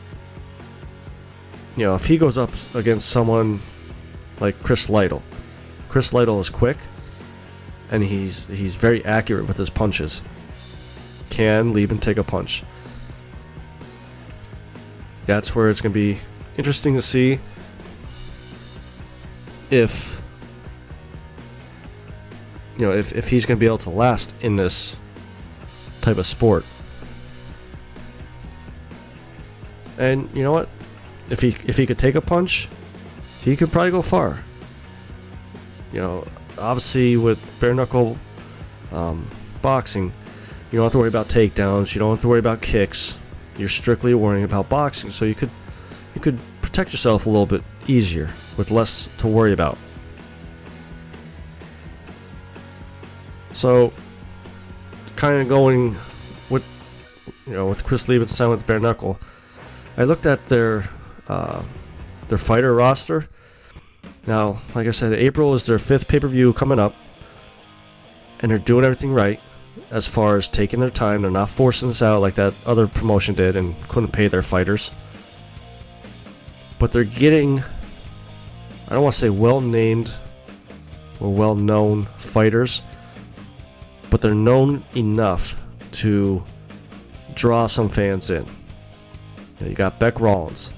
you 1.77 1.85
know 1.85 1.95
if 1.95 2.05
he 2.05 2.17
goes 2.17 2.37
up 2.37 2.51
against 2.75 3.09
someone 3.09 3.61
like 4.41 4.61
Chris 4.61 4.89
Lytle, 4.89 5.23
Chris 5.87 6.13
Lytle 6.13 6.39
is 6.41 6.49
quick, 6.49 6.77
and 7.91 8.03
he's 8.03 8.43
he's 8.45 8.75
very 8.75 9.03
accurate 9.05 9.47
with 9.47 9.57
his 9.57 9.69
punches. 9.69 10.21
Can 11.29 11.71
Leben 11.73 11.97
take 11.97 12.17
a 12.17 12.23
punch? 12.23 12.63
That's 15.25 15.55
where 15.55 15.69
it's 15.69 15.79
going 15.79 15.93
to 15.93 15.99
be 15.99 16.19
interesting 16.57 16.95
to 16.95 17.01
see 17.01 17.39
if 19.69 20.21
you 22.77 22.85
know 22.85 22.91
if, 22.91 23.13
if 23.13 23.29
he's 23.29 23.45
going 23.45 23.57
to 23.57 23.59
be 23.59 23.67
able 23.67 23.77
to 23.77 23.89
last 23.89 24.33
in 24.41 24.57
this 24.57 24.98
type 26.01 26.17
of 26.17 26.25
sport. 26.25 26.65
And 29.97 30.29
you 30.33 30.43
know 30.43 30.51
what? 30.51 30.69
If 31.29 31.41
he 31.41 31.55
if 31.65 31.77
he 31.77 31.85
could 31.85 31.99
take 31.99 32.15
a 32.15 32.21
punch, 32.21 32.69
he 33.41 33.55
could 33.55 33.71
probably 33.71 33.91
go 33.91 34.01
far. 34.01 34.43
You 35.91 35.99
know, 35.99 36.27
obviously 36.57 37.17
with 37.17 37.39
bare 37.59 37.73
knuckle 37.73 38.17
um, 38.91 39.27
boxing, 39.61 40.11
you 40.71 40.77
don't 40.77 40.85
have 40.85 40.91
to 40.93 40.99
worry 40.99 41.07
about 41.07 41.27
takedowns. 41.27 41.93
You 41.93 41.99
don't 41.99 42.11
have 42.11 42.21
to 42.21 42.27
worry 42.27 42.39
about 42.39 42.61
kicks. 42.61 43.17
You're 43.57 43.69
strictly 43.69 44.13
worrying 44.13 44.45
about 44.45 44.69
boxing, 44.69 45.09
so 45.11 45.25
you 45.25 45.35
could 45.35 45.49
you 46.15 46.21
could 46.21 46.39
protect 46.61 46.91
yourself 46.91 47.25
a 47.25 47.29
little 47.29 47.45
bit 47.45 47.63
easier 47.87 48.29
with 48.55 48.71
less 48.71 49.09
to 49.17 49.27
worry 49.27 49.53
about. 49.53 49.77
So, 53.53 53.91
kind 55.19 55.41
of 55.41 55.49
going 55.49 55.97
with 56.49 56.63
you 57.45 57.51
know 57.51 57.67
with 57.67 57.83
Chris 57.83 58.07
Leben's 58.07 58.33
sign 58.33 58.49
with 58.49 58.65
bare 58.65 58.79
knuckle, 58.79 59.19
I 59.97 60.05
looked 60.05 60.25
at 60.25 60.47
their 60.47 60.85
uh, 61.27 61.61
their 62.29 62.37
fighter 62.37 62.73
roster. 62.73 63.27
Now, 64.25 64.61
like 64.75 64.87
I 64.87 64.91
said, 64.91 65.13
April 65.13 65.53
is 65.53 65.65
their 65.65 65.77
fifth 65.77 66.07
pay 66.07 66.21
per 66.21 66.27
view 66.27 66.53
coming 66.53 66.79
up, 66.79 66.95
and 68.39 68.49
they're 68.49 68.59
doing 68.59 68.85
everything 68.85 69.11
right 69.11 69.41
as 69.91 70.07
far 70.07 70.37
as 70.37 70.47
taking 70.47 70.79
their 70.79 70.89
time. 70.89 71.21
They're 71.21 71.31
not 71.31 71.49
forcing 71.49 71.89
this 71.89 72.01
out 72.01 72.21
like 72.21 72.35
that 72.35 72.53
other 72.65 72.87
promotion 72.87 73.35
did 73.35 73.57
and 73.57 73.75
couldn't 73.89 74.13
pay 74.13 74.29
their 74.29 74.41
fighters. 74.41 74.91
But 76.77 76.93
they're 76.93 77.03
getting, 77.03 77.59
I 77.59 78.93
don't 78.93 79.03
want 79.03 79.13
to 79.13 79.19
say 79.19 79.29
well 79.29 79.59
named 79.59 80.13
or 81.19 81.33
well 81.33 81.55
known 81.55 82.05
fighters, 82.17 82.83
but 84.09 84.21
they're 84.21 84.35
known 84.35 84.83
enough 84.95 85.55
to 85.91 86.43
draw 87.35 87.67
some 87.67 87.89
fans 87.89 88.31
in. 88.31 88.45
You 89.59 89.73
got 89.75 89.99
Bec 89.99 90.19
Rawlings. 90.19 90.71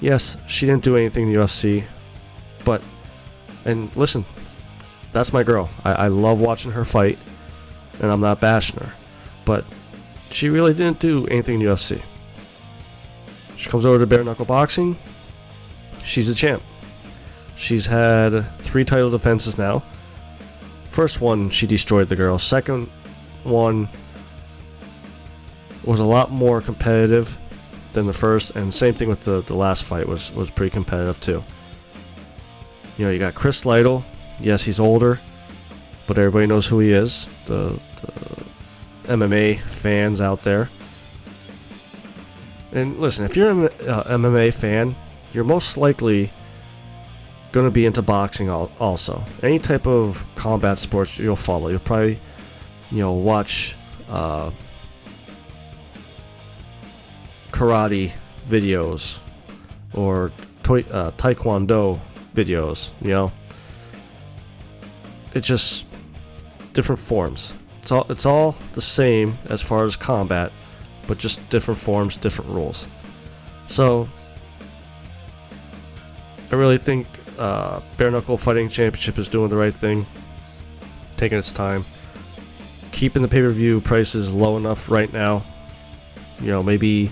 Yes, 0.00 0.36
she 0.46 0.66
didn't 0.66 0.84
do 0.84 0.96
anything 0.96 1.26
in 1.26 1.32
the 1.32 1.40
UFC, 1.40 1.84
but, 2.64 2.82
and 3.64 3.94
listen, 3.96 4.24
that's 5.12 5.32
my 5.32 5.42
girl. 5.42 5.68
I, 5.84 5.92
I 5.92 6.06
love 6.08 6.40
watching 6.40 6.70
her 6.70 6.84
fight 6.84 7.18
and 8.00 8.10
I'm 8.10 8.20
not 8.20 8.40
bashing 8.40 8.80
her, 8.80 8.92
but 9.44 9.64
she 10.30 10.48
really 10.48 10.72
didn't 10.72 11.00
do 11.00 11.26
anything 11.26 11.54
in 11.54 11.66
the 11.66 11.72
UFC. 11.72 12.02
She 13.56 13.68
comes 13.68 13.84
over 13.84 13.98
to 13.98 14.06
bare 14.06 14.22
knuckle 14.22 14.44
boxing. 14.44 14.96
She's 16.04 16.28
a 16.28 16.34
champ. 16.34 16.62
She's 17.56 17.86
had 17.86 18.48
three 18.58 18.84
title 18.84 19.10
defenses 19.10 19.58
now. 19.58 19.82
First 20.98 21.20
one, 21.20 21.48
she 21.50 21.68
destroyed 21.68 22.08
the 22.08 22.16
girl. 22.16 22.40
Second 22.40 22.88
one 23.44 23.88
was 25.84 26.00
a 26.00 26.04
lot 26.04 26.32
more 26.32 26.60
competitive 26.60 27.38
than 27.92 28.08
the 28.08 28.12
first, 28.12 28.56
and 28.56 28.74
same 28.74 28.94
thing 28.94 29.08
with 29.08 29.20
the, 29.20 29.42
the 29.42 29.54
last 29.54 29.84
fight 29.84 30.08
was 30.08 30.34
was 30.34 30.50
pretty 30.50 30.70
competitive 30.70 31.20
too. 31.20 31.44
You 32.96 33.04
know, 33.04 33.12
you 33.12 33.20
got 33.20 33.36
Chris 33.36 33.64
Lytle. 33.64 34.04
Yes, 34.40 34.64
he's 34.64 34.80
older, 34.80 35.20
but 36.08 36.18
everybody 36.18 36.48
knows 36.48 36.66
who 36.66 36.80
he 36.80 36.90
is. 36.90 37.28
The, 37.46 37.80
the 38.02 39.12
MMA 39.14 39.60
fans 39.60 40.20
out 40.20 40.42
there. 40.42 40.68
And 42.72 42.98
listen, 42.98 43.24
if 43.24 43.36
you're 43.36 43.50
an 43.50 43.64
uh, 43.86 44.02
MMA 44.18 44.52
fan, 44.52 44.96
you're 45.32 45.44
most 45.44 45.76
likely 45.76 46.32
going 47.52 47.66
to 47.66 47.70
be 47.70 47.86
into 47.86 48.02
boxing 48.02 48.50
also. 48.50 49.24
Any 49.42 49.58
type 49.58 49.86
of 49.86 50.24
combat 50.34 50.78
sports 50.78 51.18
you'll 51.18 51.36
follow. 51.36 51.68
You'll 51.68 51.80
probably, 51.80 52.18
you 52.90 52.98
know, 52.98 53.12
watch 53.12 53.74
uh, 54.10 54.50
karate 57.50 58.12
videos 58.48 59.20
or 59.94 60.30
toi- 60.62 60.84
uh, 60.92 61.10
taekwondo 61.12 61.98
videos. 62.34 62.92
You 63.00 63.08
know, 63.08 63.32
it's 65.34 65.46
just 65.46 65.86
different 66.74 67.00
forms. 67.00 67.52
It's 67.82 67.92
all 67.92 68.06
it's 68.10 68.26
all 68.26 68.54
the 68.72 68.82
same 68.82 69.38
as 69.48 69.62
far 69.62 69.84
as 69.84 69.96
combat, 69.96 70.52
but 71.06 71.16
just 71.18 71.48
different 71.48 71.80
forms, 71.80 72.16
different 72.16 72.50
rules. 72.50 72.86
So 73.66 74.08
I 76.50 76.54
really 76.54 76.78
think 76.78 77.06
uh, 77.38 77.80
Bare 77.96 78.10
Knuckle 78.10 78.36
Fighting 78.36 78.68
Championship 78.68 79.18
is 79.18 79.28
doing 79.28 79.48
the 79.50 79.56
right 79.56 79.74
thing, 79.74 80.04
taking 81.16 81.38
its 81.38 81.52
time, 81.52 81.84
keeping 82.92 83.22
the 83.22 83.28
pay-per-view 83.28 83.80
prices 83.80 84.32
low 84.32 84.56
enough 84.56 84.90
right 84.90 85.12
now. 85.12 85.42
You 86.40 86.48
know, 86.48 86.62
maybe 86.62 87.10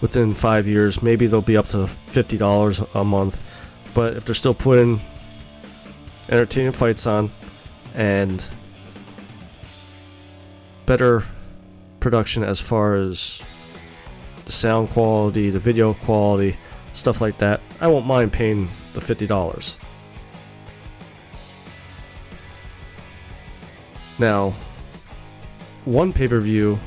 within 0.00 0.34
five 0.34 0.66
years, 0.66 1.02
maybe 1.02 1.26
they'll 1.26 1.42
be 1.42 1.56
up 1.56 1.66
to 1.68 1.86
fifty 1.86 2.36
dollars 2.36 2.80
a 2.94 3.04
month. 3.04 3.40
But 3.94 4.16
if 4.16 4.24
they're 4.24 4.34
still 4.34 4.54
putting 4.54 5.00
entertaining 6.28 6.72
fights 6.72 7.06
on 7.06 7.30
and 7.94 8.46
better 10.86 11.22
production 12.00 12.42
as 12.42 12.60
far 12.60 12.96
as 12.96 13.42
the 14.44 14.52
sound 14.52 14.90
quality, 14.90 15.50
the 15.50 15.58
video 15.58 15.94
quality, 15.94 16.56
stuff 16.94 17.20
like 17.20 17.36
that, 17.38 17.60
I 17.80 17.86
won't 17.86 18.06
mind 18.06 18.32
paying 18.32 18.68
the 18.94 19.00
$50. 19.00 19.76
Now, 24.18 24.54
one 25.84 26.12
pay 26.12 26.28
per 26.28 26.40
view 26.40 26.78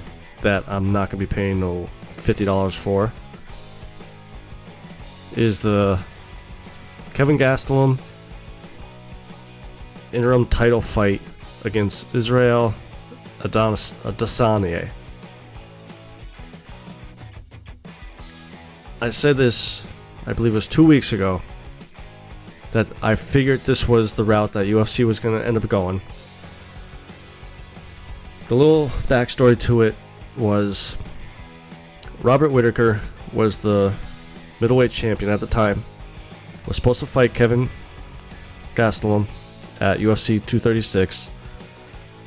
that 0.42 0.64
I'm 0.68 0.92
not 0.92 1.10
going 1.10 1.20
to 1.20 1.28
be 1.28 1.34
paying 1.34 1.60
no 1.60 1.88
$50 2.16 2.78
for 2.78 3.12
is 5.36 5.62
the 5.62 6.02
Kevin 7.14 7.38
Gastelum 7.38 8.00
interim 10.14 10.46
title 10.48 10.82
fight 10.82 11.22
against 11.64 12.08
Israel 12.16 12.74
Adonis 13.42 13.94
Adesanya. 14.04 14.90
I 19.00 19.10
said 19.10 19.38
this, 19.38 19.86
I 20.28 20.34
believe 20.34 20.52
it 20.52 20.56
was 20.56 20.68
two 20.68 20.86
weeks 20.86 21.14
ago, 21.14 21.42
that 22.74 22.88
I 23.02 23.16
figured 23.16 23.64
this 23.64 23.88
was 23.88 24.14
the 24.14 24.26
route 24.26 24.52
that 24.54 24.68
UFC 24.68 25.06
was 25.06 25.22
going 25.22 25.40
to 25.40 25.48
end 25.48 25.56
up 25.56 25.68
going. 25.70 26.02
The 28.50 28.56
little 28.56 28.88
backstory 29.08 29.58
to 29.62 29.82
it 29.82 29.96
was 30.36 30.98
Robert 32.22 32.50
Whitaker 32.50 33.00
was 33.32 33.62
the 33.62 33.94
middleweight 34.60 34.92
champion 34.92 35.32
at 35.32 35.40
the 35.40 35.48
time, 35.48 35.84
was 36.68 36.76
supposed 36.76 37.00
to 37.00 37.06
fight 37.06 37.34
Kevin 37.34 37.70
Gastelum 38.76 39.28
at 39.80 40.00
UFC 40.00 40.46
236. 40.46 41.32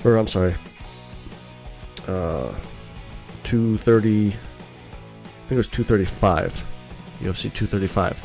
Or, 0.04 0.16
I'm 0.16 0.26
sorry, 0.26 0.54
uh, 2.09 2.54
230. 3.45 4.28
I 4.28 4.30
think 4.30 5.52
it 5.52 5.57
was 5.57 5.69
235. 5.69 6.64
UFC 7.21 7.53
235. 7.53 8.23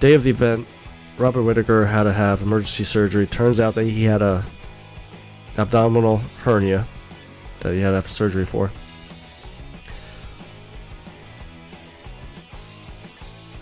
Day 0.00 0.14
of 0.14 0.24
the 0.24 0.30
event, 0.30 0.66
Robert 1.18 1.42
Whitaker 1.42 1.86
had 1.86 2.04
to 2.04 2.12
have 2.12 2.42
emergency 2.42 2.84
surgery. 2.84 3.26
Turns 3.26 3.60
out 3.60 3.74
that 3.74 3.84
he 3.84 4.04
had 4.04 4.22
a 4.22 4.44
abdominal 5.56 6.18
hernia 6.42 6.86
that 7.60 7.72
he 7.72 7.80
had 7.80 7.90
to 7.90 7.96
have 7.96 8.08
surgery 8.08 8.44
for. 8.44 8.70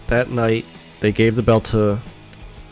That 0.07 0.31
night, 0.31 0.64
they 1.00 1.12
gave 1.12 1.37
the 1.37 1.43
belt 1.43 1.64
to 1.67 1.99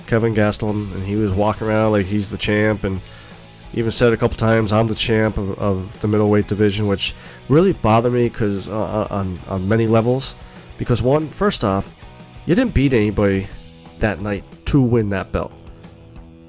Kevin 0.06 0.34
Gastelum, 0.34 0.92
and 0.92 1.02
he 1.02 1.16
was 1.16 1.32
walking 1.32 1.66
around 1.66 1.92
like 1.92 2.06
he's 2.06 2.30
the 2.30 2.36
champ, 2.36 2.84
and 2.84 3.00
even 3.72 3.90
said 3.90 4.12
a 4.12 4.16
couple 4.16 4.36
times, 4.36 4.72
"I'm 4.72 4.88
the 4.88 4.94
champ 4.94 5.38
of, 5.38 5.58
of 5.58 6.00
the 6.00 6.08
middleweight 6.08 6.48
division," 6.48 6.86
which 6.86 7.14
really 7.48 7.72
bothered 7.72 8.12
me 8.12 8.28
because 8.28 8.68
uh, 8.68 8.72
uh, 8.72 9.06
on 9.10 9.38
on 9.48 9.68
many 9.68 9.86
levels. 9.86 10.34
Because 10.80 11.02
one, 11.02 11.28
first 11.28 11.62
off, 11.62 11.92
you 12.46 12.54
didn't 12.54 12.72
beat 12.72 12.94
anybody 12.94 13.46
that 13.98 14.22
night 14.22 14.44
to 14.64 14.80
win 14.80 15.10
that 15.10 15.30
belt. 15.30 15.52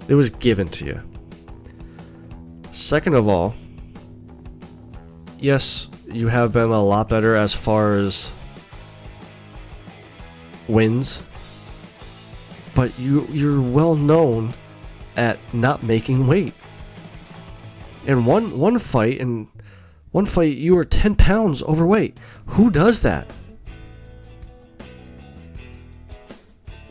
It 0.07 0.15
was 0.15 0.29
given 0.29 0.69
to 0.69 0.85
you. 0.85 1.01
Second 2.71 3.15
of 3.15 3.27
all, 3.27 3.53
yes, 5.37 5.89
you 6.09 6.29
have 6.29 6.53
been 6.53 6.69
a 6.69 6.81
lot 6.81 7.09
better 7.09 7.35
as 7.35 7.53
far 7.53 7.97
as 7.97 8.31
wins, 10.69 11.21
but 12.73 12.97
you 12.97 13.27
you're 13.31 13.61
well 13.61 13.95
known 13.95 14.53
at 15.17 15.39
not 15.53 15.83
making 15.83 16.25
weight. 16.25 16.53
In 18.05 18.23
one 18.23 18.57
one 18.57 18.79
fight, 18.79 19.17
in 19.17 19.49
one 20.11 20.25
fight, 20.25 20.55
you 20.55 20.73
were 20.73 20.85
ten 20.85 21.15
pounds 21.15 21.61
overweight. 21.63 22.17
Who 22.45 22.71
does 22.71 23.01
that? 23.01 23.29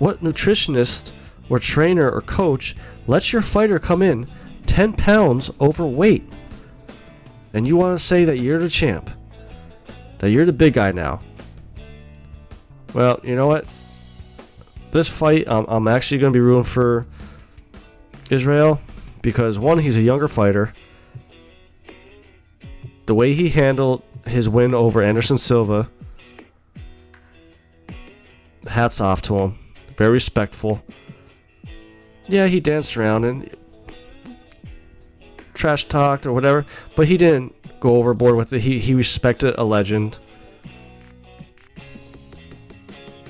What 0.00 0.22
nutritionist 0.22 1.12
or 1.50 1.58
trainer 1.58 2.10
or 2.10 2.22
coach 2.22 2.74
lets 3.06 3.34
your 3.34 3.42
fighter 3.42 3.78
come 3.78 4.00
in 4.00 4.26
10 4.66 4.94
pounds 4.94 5.50
overweight? 5.60 6.24
And 7.52 7.66
you 7.66 7.76
want 7.76 7.98
to 7.98 8.04
say 8.04 8.24
that 8.24 8.38
you're 8.38 8.58
the 8.58 8.70
champ? 8.70 9.10
That 10.18 10.30
you're 10.30 10.46
the 10.46 10.54
big 10.54 10.72
guy 10.72 10.92
now? 10.92 11.20
Well, 12.94 13.20
you 13.22 13.36
know 13.36 13.46
what? 13.46 13.66
This 14.90 15.06
fight, 15.06 15.46
um, 15.46 15.66
I'm 15.68 15.86
actually 15.86 16.18
going 16.18 16.32
to 16.32 16.36
be 16.36 16.40
rooting 16.40 16.64
for 16.64 17.06
Israel 18.30 18.80
because 19.20 19.58
one, 19.58 19.78
he's 19.78 19.98
a 19.98 20.02
younger 20.02 20.28
fighter. 20.28 20.72
The 23.04 23.14
way 23.14 23.34
he 23.34 23.50
handled 23.50 24.02
his 24.26 24.48
win 24.48 24.72
over 24.72 25.02
Anderson 25.02 25.36
Silva, 25.36 25.90
hats 28.66 29.02
off 29.02 29.20
to 29.22 29.36
him. 29.36 29.59
Very 30.00 30.12
respectful. 30.12 30.82
Yeah, 32.26 32.46
he 32.46 32.58
danced 32.58 32.96
around 32.96 33.26
and 33.26 33.54
trash 35.52 35.84
talked 35.84 36.26
or 36.26 36.32
whatever, 36.32 36.64
but 36.96 37.06
he 37.06 37.18
didn't 37.18 37.54
go 37.80 37.96
overboard 37.96 38.34
with 38.34 38.50
it. 38.54 38.62
He 38.62 38.78
he 38.78 38.94
respected 38.94 39.54
a 39.58 39.62
legend. 39.62 40.18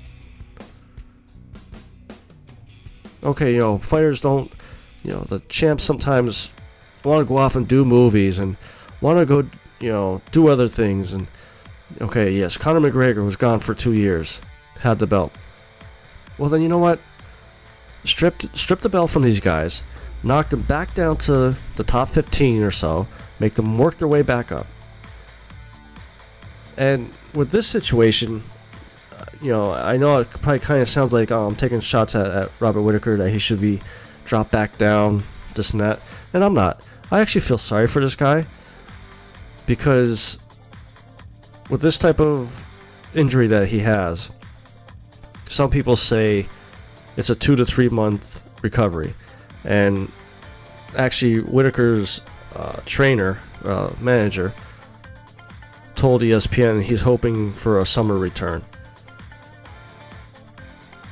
Okay, 3.23 3.53
you 3.53 3.59
know, 3.59 3.77
fighters 3.77 4.19
don't, 4.19 4.51
you 5.03 5.13
know, 5.13 5.21
the 5.21 5.39
champs 5.47 5.83
sometimes 5.83 6.51
want 7.05 7.25
to 7.25 7.25
go 7.25 7.37
off 7.37 7.55
and 7.55 7.67
do 7.67 7.85
movies 7.85 8.39
and 8.39 8.57
want 9.01 9.19
to 9.19 9.25
go, 9.25 9.47
you 9.79 9.91
know, 9.91 10.21
do 10.31 10.47
other 10.47 10.67
things. 10.67 11.13
And 11.13 11.27
okay, 11.99 12.31
yes, 12.31 12.57
Conor 12.57 12.79
McGregor 12.79 13.25
was 13.25 13.35
gone 13.35 13.59
for 13.59 13.73
two 13.73 13.93
years, 13.93 14.41
had 14.79 14.99
the 14.99 15.07
belt. 15.07 15.31
Well, 16.37 16.49
then 16.49 16.61
you 16.61 16.69
know 16.69 16.77
what? 16.77 16.99
Stripped, 18.05 18.55
strip 18.57 18.79
the 18.79 18.89
belt 18.89 19.11
from 19.11 19.23
these 19.23 19.39
guys, 19.39 19.83
knock 20.23 20.49
them 20.49 20.61
back 20.61 20.93
down 20.93 21.17
to 21.17 21.55
the 21.75 21.83
top 21.83 22.09
15 22.09 22.63
or 22.63 22.71
so, 22.71 23.07
make 23.39 23.55
them 23.55 23.77
work 23.77 23.97
their 23.97 24.07
way 24.07 24.21
back 24.21 24.51
up. 24.51 24.65
And 26.77 27.11
with 27.33 27.51
this 27.51 27.67
situation, 27.67 28.41
you 29.41 29.51
know, 29.51 29.71
I 29.73 29.97
know 29.97 30.19
it 30.19 30.29
probably 30.29 30.59
kind 30.59 30.81
of 30.81 30.87
sounds 30.87 31.13
like 31.13 31.31
oh, 31.31 31.47
I'm 31.47 31.55
taking 31.55 31.79
shots 31.79 32.15
at, 32.15 32.27
at 32.27 32.51
Robert 32.59 32.81
Whitaker 32.81 33.17
that 33.17 33.29
he 33.29 33.39
should 33.39 33.61
be 33.61 33.81
dropped 34.25 34.51
back 34.51 34.77
down, 34.77 35.23
this 35.55 35.71
and 35.71 35.81
that, 35.81 35.99
and 36.33 36.43
I'm 36.43 36.53
not. 36.53 36.81
I 37.11 37.19
actually 37.19 37.41
feel 37.41 37.57
sorry 37.57 37.87
for 37.87 37.99
this 37.99 38.15
guy 38.15 38.45
because 39.71 40.37
with 41.69 41.79
this 41.79 41.97
type 41.97 42.19
of 42.19 42.51
injury 43.15 43.47
that 43.47 43.69
he 43.69 43.79
has, 43.79 44.29
some 45.47 45.69
people 45.69 45.95
say 45.95 46.45
it's 47.15 47.29
a 47.29 47.35
two 47.35 47.55
to 47.55 47.63
three 47.63 47.87
month 47.87 48.41
recovery, 48.63 49.13
and 49.63 50.11
actually 50.97 51.37
Whitaker's 51.37 52.19
uh, 52.53 52.81
trainer 52.85 53.39
uh, 53.63 53.93
manager 54.01 54.53
told 55.95 56.21
ESPN 56.21 56.83
he's 56.83 57.01
hoping 57.01 57.53
for 57.53 57.79
a 57.79 57.85
summer 57.85 58.17
return. 58.17 58.61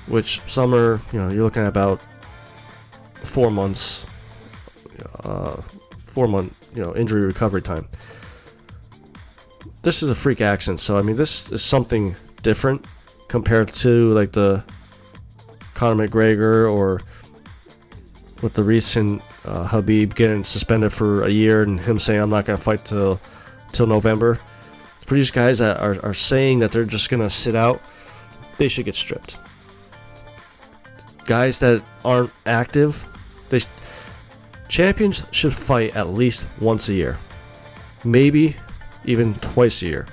Which 0.08 0.42
summer, 0.48 1.00
you 1.14 1.20
know, 1.22 1.30
you're 1.30 1.44
looking 1.44 1.64
at 1.64 1.70
about 1.70 2.02
four 3.24 3.52
months, 3.52 4.06
uh, 5.24 5.62
four 6.08 6.28
month, 6.28 6.54
you 6.76 6.82
know, 6.82 6.94
injury 6.94 7.22
recovery 7.22 7.62
time 7.62 7.88
this 9.90 10.04
is 10.04 10.12
a 10.12 10.16
freak 10.16 10.40
accent. 10.40 10.80
so 10.80 11.00
I 11.00 11.02
mean, 11.02 11.16
this 11.16 11.52
is 11.52 11.64
something 11.64 12.16
different 12.44 12.86
compared 13.28 13.70
to 13.70 14.14
like 14.14 14.32
the 14.32 14.64
Conor 15.74 16.08
McGregor 16.08 16.72
or 16.72 17.02
with 18.44 18.54
the 18.54 18.62
recent 18.62 19.24
uh, 19.46 19.68
Khabib 19.68 20.14
getting 20.14 20.44
suspended 20.44 20.94
for 20.94 21.24
a 21.24 21.30
year 21.30 21.64
and 21.64 21.80
him 21.80 21.98
saying 21.98 22.22
I'm 22.22 22.30
not 22.30 22.46
going 22.46 22.56
to 22.56 22.64
fight 22.64 22.86
till 22.86 23.20
till 23.72 23.88
November. 23.88 24.38
For 25.08 25.16
these 25.16 25.32
guys 25.32 25.58
that 25.58 25.80
are, 25.80 25.98
are 26.06 26.14
saying 26.14 26.60
that 26.60 26.72
they're 26.72 26.86
just 26.86 27.10
going 27.10 27.24
to 27.24 27.30
sit 27.32 27.56
out, 27.56 27.82
they 28.60 28.68
should 28.68 28.86
get 28.86 28.94
stripped. 28.94 29.40
Guys 31.26 31.58
that 31.62 31.84
aren't 32.06 32.32
active, 32.46 33.04
they 33.50 33.62
champions 34.68 35.24
should 35.32 35.56
fight 35.56 35.96
at 35.96 36.10
least 36.10 36.48
once 36.62 36.90
a 36.90 36.94
year. 36.94 37.18
Maybe 38.04 38.56
even 39.06 39.34
twice 39.36 39.82
a 39.82 39.88
year. 39.88 40.08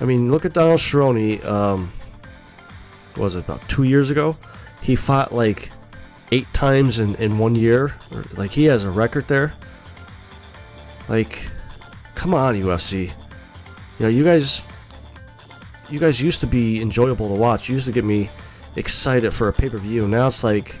I 0.00 0.04
mean, 0.04 0.30
look 0.30 0.44
at 0.44 0.52
Donald 0.52 0.80
Cerrone. 0.80 1.44
Um, 1.44 1.90
was 3.16 3.34
it 3.34 3.44
about 3.44 3.66
two 3.68 3.84
years 3.84 4.10
ago? 4.10 4.36
He 4.82 4.94
fought 4.94 5.32
like 5.32 5.70
eight 6.32 6.46
times 6.52 6.98
in, 6.98 7.14
in 7.16 7.38
one 7.38 7.54
year. 7.54 7.94
Like 8.36 8.50
he 8.50 8.64
has 8.64 8.84
a 8.84 8.90
record 8.90 9.26
there. 9.28 9.52
Like, 11.08 11.48
come 12.14 12.34
on, 12.34 12.60
UFC. 12.60 13.06
You 13.08 13.14
know, 14.00 14.08
you 14.08 14.24
guys, 14.24 14.62
you 15.88 15.98
guys 15.98 16.20
used 16.20 16.40
to 16.40 16.46
be 16.46 16.82
enjoyable 16.82 17.28
to 17.28 17.34
watch. 17.34 17.68
You 17.68 17.74
used 17.74 17.86
to 17.86 17.92
get 17.92 18.04
me 18.04 18.28
excited 18.76 19.32
for 19.32 19.48
a 19.48 19.52
pay 19.52 19.70
per 19.70 19.78
view. 19.78 20.06
Now 20.08 20.26
it's 20.26 20.44
like, 20.44 20.76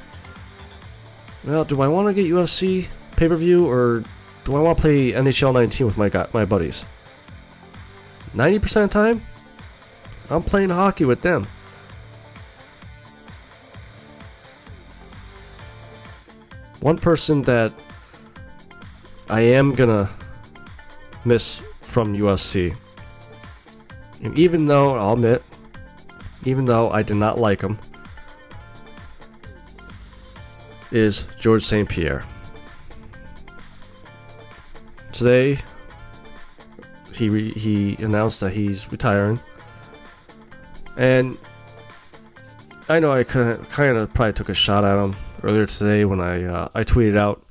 well, 1.44 1.64
do 1.64 1.80
I 1.80 1.88
want 1.88 2.08
to 2.08 2.14
get 2.14 2.30
UFC 2.30 2.88
pay 3.16 3.28
per 3.28 3.36
view 3.36 3.66
or 3.66 4.02
do 4.46 4.54
I 4.54 4.60
want 4.60 4.78
to 4.78 4.82
play 4.82 5.10
NHL 5.10 5.52
19 5.52 5.86
with 5.88 5.98
my 5.98 6.28
my 6.32 6.44
buddies? 6.44 6.84
90% 8.32 8.62
of 8.62 8.62
the 8.62 8.88
time, 8.88 9.22
I'm 10.30 10.42
playing 10.42 10.70
hockey 10.70 11.04
with 11.04 11.20
them. 11.20 11.48
One 16.80 16.96
person 16.96 17.42
that 17.42 17.74
I 19.28 19.40
am 19.40 19.74
gonna 19.74 20.08
miss 21.24 21.60
from 21.82 22.14
UFC 22.14 22.76
And 24.22 24.38
even 24.38 24.66
though, 24.66 24.94
I'll 24.94 25.14
admit, 25.14 25.42
even 26.44 26.66
though 26.66 26.90
I 26.90 27.02
did 27.02 27.16
not 27.16 27.40
like 27.40 27.62
him, 27.62 27.78
is 30.92 31.26
George 31.40 31.64
St. 31.64 31.88
Pierre. 31.88 32.24
Today, 35.16 35.56
he 37.14 37.30
re- 37.30 37.52
he 37.52 37.96
announced 38.04 38.40
that 38.40 38.52
he's 38.52 38.92
retiring, 38.92 39.40
and 40.98 41.38
I 42.90 43.00
know 43.00 43.14
I 43.14 43.24
kind 43.24 43.48
of 43.48 44.12
probably 44.12 44.34
took 44.34 44.50
a 44.50 44.54
shot 44.54 44.84
at 44.84 45.02
him 45.02 45.16
earlier 45.42 45.64
today 45.64 46.04
when 46.04 46.20
I 46.20 46.44
uh, 46.44 46.68
I 46.74 46.84
tweeted 46.84 47.16
out 47.16 47.42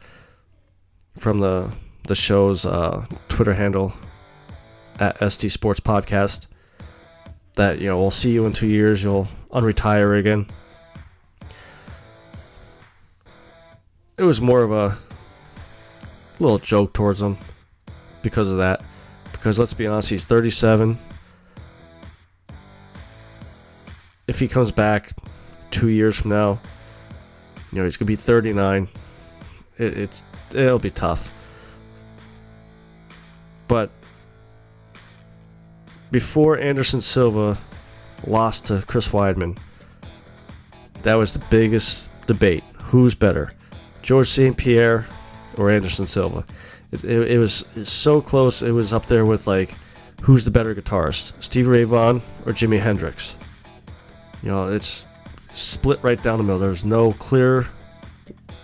from 1.18 1.40
the 1.40 1.72
the 2.08 2.14
show's 2.14 2.68
uh, 2.68 3.04
Twitter 3.30 3.56
handle 3.56 3.94
at 5.00 5.18
ST 5.32 5.52
Sports 5.52 5.80
Podcast 5.80 6.50
that 7.56 7.80
you 7.80 7.88
know 7.88 7.98
we'll 7.98 8.12
see 8.12 8.32
you 8.32 8.46
in 8.46 8.54
two 8.54 8.68
years. 8.68 9.04
You'll 9.04 9.28
unretire 9.50 10.20
again. 10.20 10.46
It 14.20 14.24
was 14.24 14.40
more 14.40 14.62
of 14.62 14.72
a 14.72 14.96
little 16.40 16.60
joke 16.60 16.94
towards 16.94 17.24
him 17.24 17.38
because 18.26 18.52
of 18.52 18.58
that. 18.58 18.84
Because 19.32 19.58
let's 19.58 19.74
be 19.74 19.88
honest, 19.88 20.10
he's 20.10 20.26
37. 20.26 20.98
If 24.28 24.40
he 24.40 24.48
comes 24.50 24.72
back 24.72 25.12
two 25.72 25.90
years 25.90 26.20
from 26.20 26.32
now, 26.32 26.60
you 27.72 27.78
know 27.78 27.84
he's 27.86 27.96
gonna 27.96 28.08
be 28.08 28.16
39. 28.16 28.90
It, 29.78 29.98
it's 29.98 30.24
it'll 30.54 30.80
be 30.80 30.90
tough. 30.90 31.32
But 33.68 33.90
before 36.12 36.58
Anderson 36.58 37.02
Silva 37.02 37.58
lost 38.26 38.68
to 38.68 38.84
Chris 38.88 39.10
Weidman, 39.10 39.58
that 41.04 41.16
was 41.16 41.34
the 41.34 41.46
biggest 41.50 42.10
debate. 42.26 42.64
Who's 42.86 43.14
better, 43.14 43.54
George 44.02 44.30
St. 44.30 44.58
Pierre 44.58 45.06
or 45.58 45.70
Anderson 45.70 46.08
Silva? 46.08 46.44
It, 46.96 47.04
it, 47.04 47.32
it 47.32 47.38
was 47.38 47.66
so 47.84 48.22
close. 48.22 48.62
It 48.62 48.72
was 48.72 48.94
up 48.94 49.06
there 49.06 49.26
with 49.26 49.48
like, 49.48 49.74
who's 50.22 50.46
the 50.46 50.52
better 50.52 50.74
guitarist, 50.74 51.34
Stevie 51.44 51.70
Ray 51.70 51.84
Vaughan 51.84 52.22
or 52.46 52.54
Jimi 52.54 52.80
Hendrix? 52.80 53.36
You 54.42 54.52
know, 54.52 54.68
it's 54.68 55.06
split 55.52 56.00
right 56.04 56.22
down 56.22 56.38
the 56.38 56.44
middle. 56.44 56.60
There's 56.60 56.86
no 56.86 57.12
clear 57.14 57.66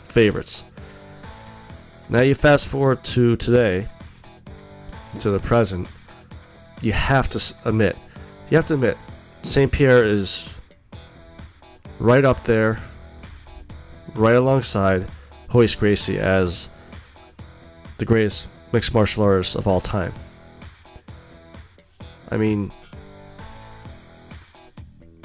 favorites. 0.08 0.64
Now 2.10 2.22
you 2.22 2.36
fast 2.36 2.68
forward 2.68 3.04
to 3.06 3.36
today, 3.38 3.88
to 5.20 5.32
the 5.32 5.40
present. 5.40 5.88
You 6.82 6.94
have 6.94 7.30
to 7.30 7.54
admit, 7.66 7.98
you 8.50 8.58
have 8.58 8.68
to 8.68 8.74
admit, 8.74 8.98
St. 9.44 9.72
Pierre 9.72 10.06
is 10.06 10.54
right 12.00 12.26
up 12.26 12.44
there, 12.44 12.80
right 14.16 14.36
alongside 14.36 15.06
Royce 15.54 15.76
Gracie 15.76 16.20
as 16.20 16.70
the 18.02 18.06
greatest 18.06 18.48
mixed 18.74 18.96
martial 18.96 19.24
artist 19.24 19.56
of 19.56 19.68
all 19.68 19.80
time. 19.80 20.12
I 22.32 22.38
mean, 22.38 22.72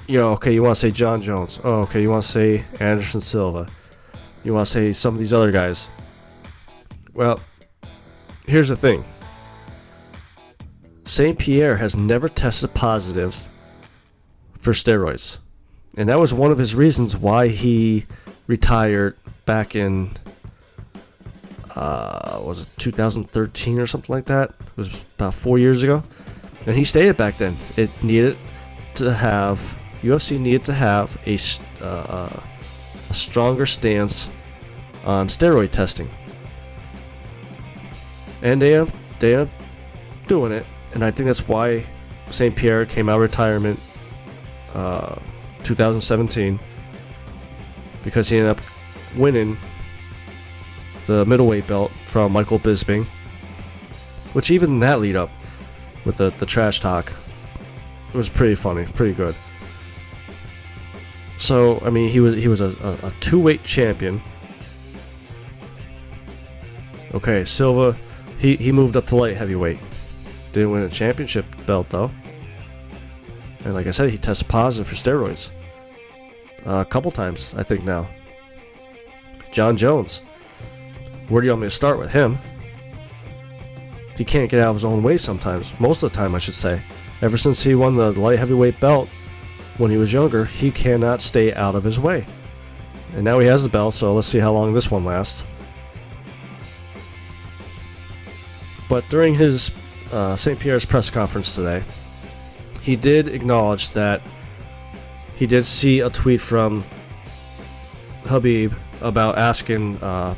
you 0.07 0.19
know, 0.19 0.33
okay, 0.33 0.53
you 0.53 0.63
want 0.63 0.75
to 0.75 0.81
say 0.81 0.91
Jon 0.91 1.23
Jones. 1.23 1.59
Oh, 1.65 1.81
okay, 1.81 2.03
you 2.03 2.11
want 2.11 2.23
to 2.23 2.29
say 2.29 2.65
Anderson 2.79 3.23
Silva. 3.23 3.67
You 4.45 4.53
want 4.53 4.67
to 4.67 4.73
say 4.73 4.93
some 4.93 5.15
of 5.15 5.19
these 5.19 5.33
other 5.33 5.51
guys. 5.51 5.89
Well, 7.15 7.41
here's 8.47 8.69
the 8.69 8.77
thing 8.77 9.03
St. 11.05 11.39
Pierre 11.39 11.77
has 11.77 11.97
never 11.97 12.29
tested 12.29 12.75
positive 12.75 13.49
for 14.61 14.73
steroids. 14.73 15.39
And 15.97 16.11
that 16.11 16.21
was 16.21 16.35
one 16.35 16.53
of 16.53 16.59
his 16.59 16.75
reasons 16.75 17.17
why 17.17 17.49
he 17.49 18.05
retired 18.47 19.17
back 19.47 19.75
in 19.75 20.11
uh, 21.77 22.41
was 22.43 22.63
it 22.63 22.69
2013 22.79 23.79
or 23.79 23.87
something 23.87 24.15
like 24.15 24.25
that? 24.27 24.51
It 24.51 24.77
was 24.77 25.05
about 25.17 25.35
four 25.35 25.59
years 25.59 25.83
ago, 25.83 26.03
and 26.67 26.77
he 26.77 26.85
stated 26.85 27.17
back 27.17 27.39
then 27.39 27.57
it 27.77 27.91
needed 28.03 28.37
to 28.95 29.13
have 29.13 29.61
UFC 30.03 30.41
needed 30.41 30.65
to 30.65 30.73
have 30.73 31.17
a 31.27 31.39
uh, 31.85 32.41
a 33.09 33.15
stronger 33.15 33.67
stance 33.67 34.31
on 35.05 35.29
steroid 35.29 35.71
testing, 35.71 36.09
and 38.43 38.61
they 38.61 38.75
are 38.75 38.89
they 39.21 39.35
are 39.35 39.49
doing 40.27 40.53
it, 40.53 40.65
and 40.95 41.05
I 41.05 41.11
think 41.11 41.27
that's 41.27 41.47
why 41.47 41.85
St. 42.31 42.57
Pierre 42.57 42.87
came 42.87 43.09
out 43.09 43.17
of 43.17 43.23
retirement 43.23 43.79
uh, 44.75 45.17
2017 45.63 46.59
because 48.03 48.29
he 48.29 48.39
ended 48.39 48.53
up 48.53 48.61
winning 49.17 49.57
the 51.07 51.25
middleweight 51.25 51.67
belt 51.67 51.91
from 52.07 52.33
Michael 52.33 52.59
Bisping, 52.59 53.05
which 54.33 54.51
even 54.51 54.81
that 54.81 55.01
lead 55.01 55.17
up 55.17 55.31
with 56.05 56.17
the, 56.17 56.31
the 56.31 56.47
trash 56.47 56.81
talk 56.81 57.13
was 58.13 58.29
pretty 58.29 58.55
funny, 58.55 58.85
pretty 58.85 59.15
good. 59.15 59.35
So 61.39 61.81
I 61.85 61.91
mean, 61.91 62.09
he 62.09 62.21
was 62.21 62.35
he 62.35 62.49
was 62.49 62.61
a, 62.61 62.75
a, 62.83 63.09
a 63.09 63.13
two 63.21 63.41
weight 63.41 63.63
champion. 63.65 64.23
Okay, 67.15 67.45
Silva, 67.45 67.97
he 68.39 68.57
he 68.57 68.73
moved 68.73 68.97
up 68.97 69.07
to 69.07 69.17
light 69.17 69.37
heavyweight. 69.37 69.79
Didn't 70.53 70.71
win 70.71 70.83
a 70.83 70.89
championship 70.89 71.45
belt 71.67 71.91
though. 71.91 72.11
And 73.65 73.75
like 73.75 73.87
I 73.87 73.91
said, 73.91 74.11
he 74.11 74.19
tested 74.19 74.49
positive 74.49 74.87
for 74.87 74.95
steroids. 74.95 75.51
Uh, 76.65 76.77
a 76.77 76.85
couple 76.85 77.11
times, 77.11 77.55
I 77.57 77.63
think 77.63 77.85
now. 77.85 78.09
Jon 79.51 79.77
Jones. 79.77 80.23
Where 81.29 81.43
do 81.43 81.47
you 81.47 81.53
want 81.53 81.63
me 81.63 81.67
to 81.67 81.71
start 81.71 81.99
with 81.99 82.11
him? 82.11 82.39
He 84.17 84.25
can't 84.25 84.51
get 84.51 84.61
out 84.61 84.71
of 84.71 84.77
his 84.77 84.85
own 84.85 85.03
way 85.03 85.17
sometimes. 85.17 85.79
Most 85.81 86.03
of 86.03 86.11
the 86.11 86.17
time, 86.17 86.35
I 86.35 86.39
should 86.39 86.55
say. 86.55 86.81
Ever 87.23 87.37
since 87.37 87.63
he 87.63 87.75
won 87.75 87.97
the 87.97 88.13
light 88.13 88.39
heavyweight 88.39 88.79
belt 88.81 89.09
when 89.79 89.91
he 89.91 89.97
was 89.97 90.13
younger, 90.13 90.45
he 90.45 90.71
cannot 90.71 91.21
stay 91.21 91.53
out 91.55 91.75
of 91.75 91.83
his 91.83 91.99
way. 91.99 92.27
And 93.15 93.25
now 93.25 93.39
he 93.39 93.47
has 93.47 93.63
the 93.63 93.69
belt, 93.69 93.95
so 93.95 94.15
let's 94.15 94.27
see 94.27 94.39
how 94.39 94.53
long 94.53 94.73
this 94.73 94.91
one 94.91 95.05
lasts. 95.05 95.45
But 98.89 99.05
during 99.09 99.35
his 99.35 99.71
uh, 100.13 100.37
St. 100.37 100.59
Pierre's 100.59 100.85
press 100.85 101.11
conference 101.11 101.55
today, 101.55 101.83
he 102.81 102.95
did 102.95 103.29
acknowledge 103.29 103.91
that 103.93 104.23
he 105.35 105.47
did 105.47 105.65
see 105.65 106.01
a 106.01 106.11
tweet 106.11 106.41
from 106.41 106.85
Khabib 108.25 108.75
about 109.01 109.37
asking 109.39 109.97
uh, 109.99 110.35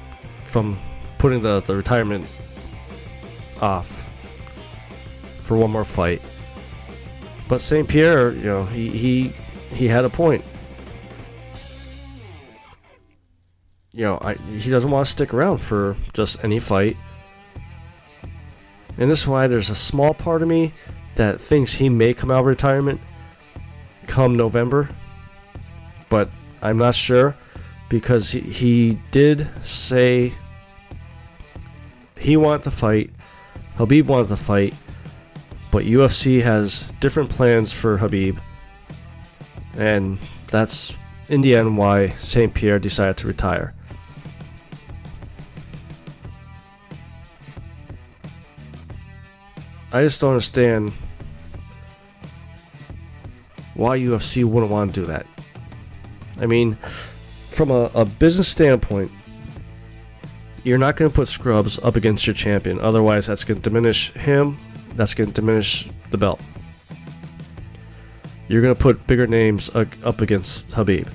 from 0.49 0.79
putting 1.19 1.43
the, 1.43 1.61
the 1.61 1.77
retirement 1.77 2.27
off 3.61 4.05
for 5.41 5.57
one 5.57 5.71
more 5.71 5.85
fight. 5.85 6.23
But 7.49 7.61
St. 7.61 7.89
Pierre, 7.89 8.33
you 8.33 8.45
know, 8.45 8.65
he, 8.65 8.91
he 8.91 9.33
he 9.71 9.89
had 9.89 10.05
a 10.05 10.11
point. 10.11 10.45
You 13.93 14.05
know, 14.05 14.19
I, 14.21 14.35
he 14.35 14.71
doesn't 14.71 14.91
want 14.91 15.07
to 15.07 15.11
stick 15.11 15.35
around 15.35 15.59
for 15.59 15.97
just 16.13 16.43
any 16.45 16.59
fight. 16.59 16.97
And 18.99 19.11
this 19.11 19.21
is 19.21 19.29
why 19.29 19.47
there's 19.47 19.71
a 19.71 19.75
small 19.75 20.15
part 20.15 20.43
of 20.43 20.49
me 20.49 20.73
that 21.15 21.41
thinks 21.41 21.75
he 21.75 21.89
may 21.89 22.15
come 22.15 22.31
out 22.31 22.41
of 22.41 22.47
retirement 22.47 23.01
come 24.07 24.37
November. 24.37 24.89
But 26.09 26.31
I'm 26.63 26.79
not 26.79 26.95
sure 26.95 27.37
because 27.89 28.31
he, 28.33 28.41
he 28.41 28.99
did 29.11 29.49
say 29.63 30.33
he 32.19 32.37
wanted 32.37 32.65
to 32.65 32.71
fight. 32.71 33.11
Khabib 33.77 34.07
wanted 34.07 34.29
to 34.29 34.37
fight. 34.37 34.75
But 35.71 35.85
UFC 35.85 36.43
has 36.43 36.91
different 37.01 37.29
plans 37.31 37.73
for 37.73 37.99
Khabib, 37.99 38.41
And 39.77 40.19
that's 40.51 40.97
in 41.29 41.43
the 41.43 41.55
end 41.57 41.77
why 41.77 42.09
St. 42.09 42.53
Pierre 42.53 42.79
decided 42.79 43.19
to 43.19 43.27
retire. 43.27 43.75
I 49.93 50.03
just 50.03 50.21
don't 50.21 50.31
understand 50.31 50.93
why 53.75 53.99
UFC 53.99 54.45
wouldn't 54.45 54.71
want 54.71 54.95
to 54.95 55.01
do 55.01 55.07
that. 55.07 55.27
I 56.41 56.47
mean, 56.47 56.77
from 57.59 57.73
a, 57.73 57.91
a 57.93 58.05
business 58.05 58.47
standpoint, 58.47 59.11
you're 60.63 60.79
not 60.79 60.95
going 60.95 61.11
to 61.11 61.15
put 61.15 61.27
Scrubs 61.27 61.77
up 61.81 61.97
against 61.97 62.25
your 62.25 62.33
champion. 62.33 62.79
Otherwise, 62.79 63.27
that's 63.27 63.43
going 63.43 63.61
to 63.61 63.69
diminish 63.69 64.13
him. 64.13 64.57
That's 64.95 65.13
going 65.13 65.33
to 65.33 65.35
diminish 65.35 65.89
the 66.13 66.19
belt. 66.19 66.41
You're 68.47 68.63
going 68.63 68.77
to 68.77 68.81
put 68.81 69.05
bigger 69.09 69.27
names 69.27 69.71
up 69.75 70.21
against 70.21 70.69
Khabib. 70.69 71.09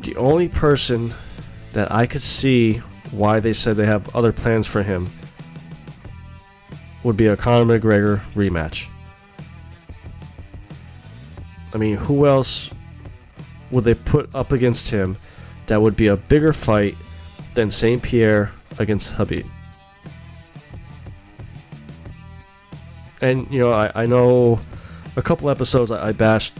The 0.00 0.14
only 0.16 0.48
person 0.48 1.14
that 1.72 1.90
I 1.90 2.04
could 2.04 2.22
see 2.22 2.74
why 3.10 3.40
they 3.40 3.54
said 3.54 3.76
they 3.76 3.86
have 3.86 4.14
other 4.14 4.32
plans 4.32 4.66
for 4.66 4.82
him 4.82 5.08
would 7.02 7.16
be 7.16 7.28
a 7.28 7.36
Conor 7.36 7.78
McGregor 7.78 8.18
rematch. 8.34 8.88
I 11.72 11.78
mean, 11.78 11.96
who 11.96 12.26
else 12.26 12.70
would 13.70 13.84
they 13.84 13.94
put 13.94 14.28
up 14.34 14.52
against 14.52 14.90
him 14.90 15.16
that 15.70 15.80
would 15.80 15.94
be 15.94 16.08
a 16.08 16.16
bigger 16.16 16.52
fight 16.52 16.96
than 17.54 17.70
St. 17.70 18.02
Pierre 18.02 18.50
against 18.80 19.14
Khabib? 19.14 19.46
And, 23.20 23.48
you 23.52 23.60
know, 23.60 23.70
I, 23.70 23.92
I 23.94 24.06
know 24.06 24.58
a 25.14 25.22
couple 25.22 25.48
episodes 25.48 25.92
I, 25.92 26.08
I 26.08 26.12
bashed 26.12 26.54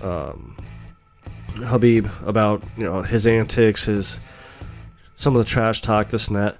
um, 0.00 0.56
Khabib 1.50 2.10
about, 2.26 2.64
you 2.76 2.82
know, 2.82 3.00
his 3.00 3.28
antics, 3.28 3.84
his 3.84 4.18
some 5.14 5.36
of 5.36 5.44
the 5.44 5.48
trash 5.48 5.82
talk, 5.82 6.08
this 6.08 6.26
and 6.26 6.36
that. 6.36 6.56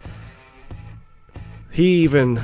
He 1.73 2.03
even 2.05 2.41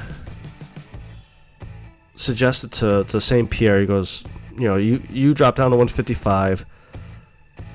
suggested 2.17 2.73
to, 2.73 3.05
to 3.05 3.21
St. 3.21 3.49
Pierre, 3.49 3.79
he 3.79 3.87
goes, 3.87 4.25
you 4.57 4.67
know, 4.67 4.75
you, 4.75 5.01
you 5.09 5.33
drop 5.33 5.55
down 5.55 5.71
to 5.71 5.77
155. 5.77 6.67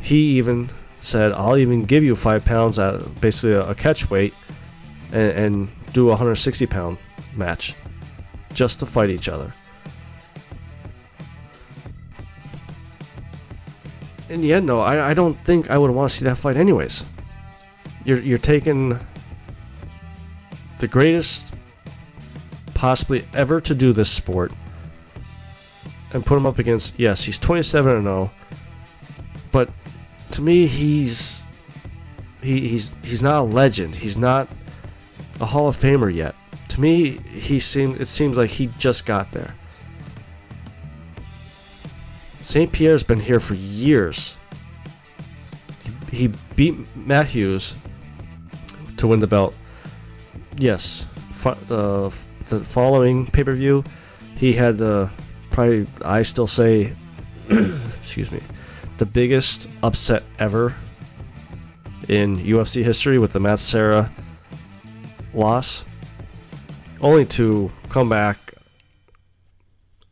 He 0.04 0.38
even 0.38 0.70
said, 1.00 1.32
I'll 1.32 1.58
even 1.58 1.86
give 1.86 2.04
you 2.04 2.14
five 2.16 2.44
pounds 2.44 2.78
at 2.78 3.22
basically 3.22 3.54
a, 3.54 3.74
catch 3.74 4.10
weight 4.10 4.34
and, 5.14 5.32
and 5.32 5.68
do 5.94 6.08
a 6.08 6.10
160 6.10 6.66
pound 6.66 6.98
match 7.36 7.74
just 8.54 8.82
to 8.82 8.86
fight 8.86 9.10
each 9.10 9.30
other. 9.30 9.54
In 14.28 14.42
the 14.42 14.52
end, 14.52 14.68
though, 14.68 14.82
I, 14.82 15.12
I 15.12 15.14
don't 15.14 15.36
think 15.46 15.70
I 15.70 15.78
would 15.78 15.92
want 15.92 16.12
to 16.12 16.18
see 16.18 16.26
that 16.26 16.38
fight 16.38 16.58
anyways. 16.58 17.06
You're, 18.04 18.20
you're 18.20 18.38
taking 18.38 19.00
the 20.80 20.88
greatest 20.90 21.54
possibly 22.74 23.24
ever 23.34 23.62
to 23.62 23.74
do 23.74 23.94
this 23.94 24.10
sport 24.10 24.52
and 26.12 26.26
put 26.26 26.36
him 26.36 26.46
up 26.46 26.60
against 26.60 27.00
yes 27.00 27.24
he's 27.24 27.40
27 27.40 27.96
and 27.96 28.04
0 28.04 28.30
but 28.30 28.63
to 30.34 30.42
me 30.42 30.68
he's 30.68 31.42
he, 32.42 32.68
he's 32.68 32.92
he's 33.04 33.22
not 33.22 33.40
a 33.40 33.44
legend. 33.44 33.96
He's 33.96 34.18
not 34.18 34.50
a 35.40 35.46
hall 35.46 35.68
of 35.68 35.78
famer 35.78 36.14
yet. 36.14 36.36
To 36.70 36.82
me 36.82 37.18
he 37.32 37.60
seemed 37.60 38.02
it 38.02 38.08
seems 38.08 38.38
like 38.38 38.50
he 38.50 38.70
just 38.78 39.06
got 39.06 39.32
there. 39.32 39.56
St. 42.42 42.72
Pierre's 42.72 43.04
been 43.04 43.22
here 43.22 43.40
for 43.40 43.54
years. 43.54 44.38
He, 46.12 46.18
he 46.18 46.34
beat 46.56 46.96
Matt 46.96 47.28
Hughes 47.28 47.76
to 48.98 49.08
win 49.08 49.20
the 49.22 49.28
belt. 49.28 49.56
Yes 50.58 51.08
uh, 51.46 52.10
the 52.48 52.64
following 52.64 53.26
pay 53.28 53.44
per 53.44 53.54
view, 53.54 53.84
he 54.36 54.54
had 54.54 54.78
the 54.78 55.10
probably 55.52 55.88
I 56.04 56.22
still 56.24 56.48
say, 56.48 56.94
excuse 57.50 58.32
me, 58.32 58.42
the 59.04 59.12
biggest 59.12 59.70
upset 59.84 60.24
ever 60.40 60.74
in 62.08 62.38
UFC 62.38 62.86
history 62.86 63.20
with 63.20 63.34
the 63.34 63.40
Matt 63.42 63.60
Serra 63.60 64.10
loss, 65.34 65.84
only 67.02 67.26
to 67.26 67.70
come 67.90 68.08
back 68.08 68.54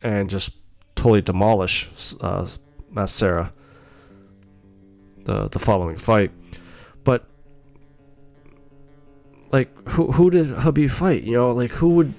and 0.02 0.28
just 0.28 0.56
totally 0.94 1.22
demolish 1.22 1.88
uh, 2.20 2.46
Matt 2.90 3.08
Serra 3.08 3.50
the 5.24 5.48
the 5.48 5.58
following 5.58 5.96
fight. 5.96 6.30
But 7.02 7.24
like 9.52 9.70
who 9.88 10.12
who 10.12 10.28
did 10.28 10.48
Khabib 10.48 10.90
fight? 10.90 11.22
You 11.22 11.32
know, 11.38 11.52
like 11.52 11.70
who 11.70 11.94
would 11.94 12.12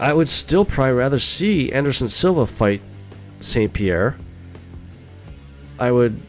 I 0.00 0.14
would 0.14 0.28
still 0.28 0.64
probably 0.64 0.94
rather 0.94 1.18
see 1.18 1.70
Anderson 1.72 2.08
Silva 2.08 2.46
fight 2.46 2.80
St. 3.40 3.70
Pierre. 3.70 4.16
I 5.78 5.90
would, 5.90 6.20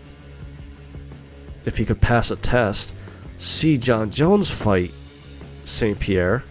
if 1.66 1.78
he 1.78 1.86
could 1.86 2.02
pass 2.02 2.32
a 2.32 2.36
test, 2.36 2.94
see 3.38 3.78
Jon 3.78 4.10
Jones 4.10 4.50
fight 4.50 4.92
St. 5.66 6.00
Pierre. 6.00 6.44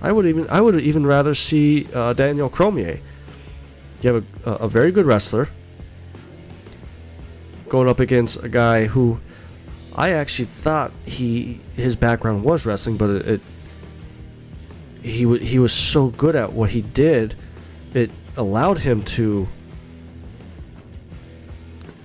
I 0.00 0.12
would 0.12 0.26
even 0.26 0.48
I 0.48 0.60
would 0.60 0.80
even 0.80 1.04
rather 1.04 1.34
see 1.34 1.88
uh, 1.92 2.12
Daniel 2.12 2.48
Cormier. 2.48 3.00
You 4.00 4.14
have 4.14 4.24
a, 4.44 4.50
a 4.50 4.68
very 4.68 4.92
good 4.92 5.06
wrestler 5.06 5.48
going 7.68 7.88
up 7.88 8.00
against 8.00 8.42
a 8.42 8.48
guy 8.48 8.86
who 8.86 9.18
I 9.94 10.10
actually 10.10 10.46
thought 10.46 10.92
he 11.04 11.60
his 11.74 11.96
background 11.96 12.44
was 12.44 12.64
wrestling, 12.64 12.96
but 12.96 13.10
it, 13.10 13.28
it 13.28 13.40
he 15.02 15.24
w- 15.24 15.44
he 15.44 15.58
was 15.58 15.72
so 15.72 16.08
good 16.08 16.36
at 16.36 16.52
what 16.52 16.70
he 16.70 16.82
did, 16.82 17.34
it 17.94 18.10
allowed 18.36 18.78
him 18.78 19.02
to 19.02 19.48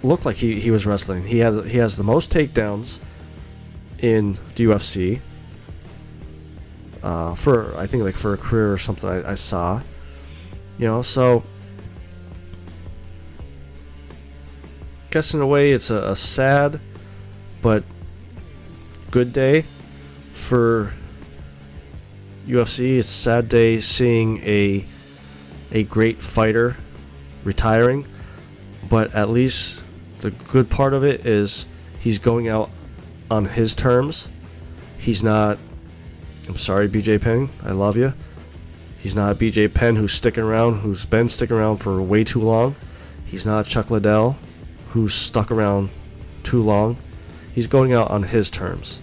look 0.03 0.25
like 0.25 0.35
he, 0.35 0.59
he 0.59 0.69
was 0.69 0.85
wrestling. 0.85 1.23
He 1.23 1.39
had 1.39 1.65
he 1.65 1.77
has 1.77 1.97
the 1.97 2.03
most 2.03 2.31
takedowns 2.31 2.99
in 3.99 4.33
the 4.55 4.65
UFC. 4.65 5.21
Uh, 7.01 7.35
for 7.35 7.75
I 7.77 7.87
think 7.87 8.03
like 8.03 8.15
for 8.15 8.33
a 8.33 8.37
career 8.37 8.71
or 8.71 8.77
something 8.77 9.09
I, 9.09 9.31
I 9.31 9.35
saw, 9.35 9.81
you 10.77 10.87
know. 10.87 11.01
So, 11.01 11.43
guess 15.09 15.33
in 15.33 15.41
a 15.41 15.47
way 15.47 15.71
it's 15.71 15.89
a, 15.89 16.11
a 16.11 16.15
sad, 16.15 16.79
but 17.61 17.83
good 19.11 19.33
day 19.33 19.65
for 20.31 20.93
UFC. 22.47 22.99
It's 22.99 23.09
a 23.09 23.11
sad 23.11 23.49
day 23.49 23.79
seeing 23.79 24.41
a 24.43 24.85
a 25.71 25.83
great 25.83 26.21
fighter 26.21 26.77
retiring, 27.43 28.05
but 28.89 29.13
at 29.13 29.29
least 29.29 29.83
the 30.23 30.31
good 30.31 30.69
part 30.69 30.93
of 30.93 31.03
it 31.03 31.25
is 31.25 31.67
he's 31.99 32.17
going 32.17 32.47
out 32.47 32.69
on 33.29 33.45
his 33.45 33.75
terms. 33.75 34.29
He's 34.97 35.21
not. 35.21 35.59
I'm 36.47 36.57
sorry, 36.57 36.89
BJ 36.89 37.21
Penn. 37.21 37.49
I 37.63 37.71
love 37.71 37.97
you. 37.97 38.13
He's 38.97 39.15
not 39.15 39.35
BJ 39.35 39.73
Penn 39.73 39.97
who's 39.97 40.13
sticking 40.13 40.43
around, 40.43 40.75
who's 40.75 41.05
been 41.05 41.27
sticking 41.27 41.57
around 41.57 41.77
for 41.77 42.01
way 42.01 42.23
too 42.23 42.39
long. 42.39 42.75
He's 43.25 43.45
not 43.45 43.65
Chuck 43.65 43.91
Liddell, 43.91 44.37
who's 44.89 45.13
stuck 45.13 45.51
around 45.51 45.89
too 46.43 46.61
long. 46.61 46.97
He's 47.53 47.67
going 47.67 47.91
out 47.93 48.09
on 48.09 48.23
his 48.23 48.49
terms. 48.49 49.01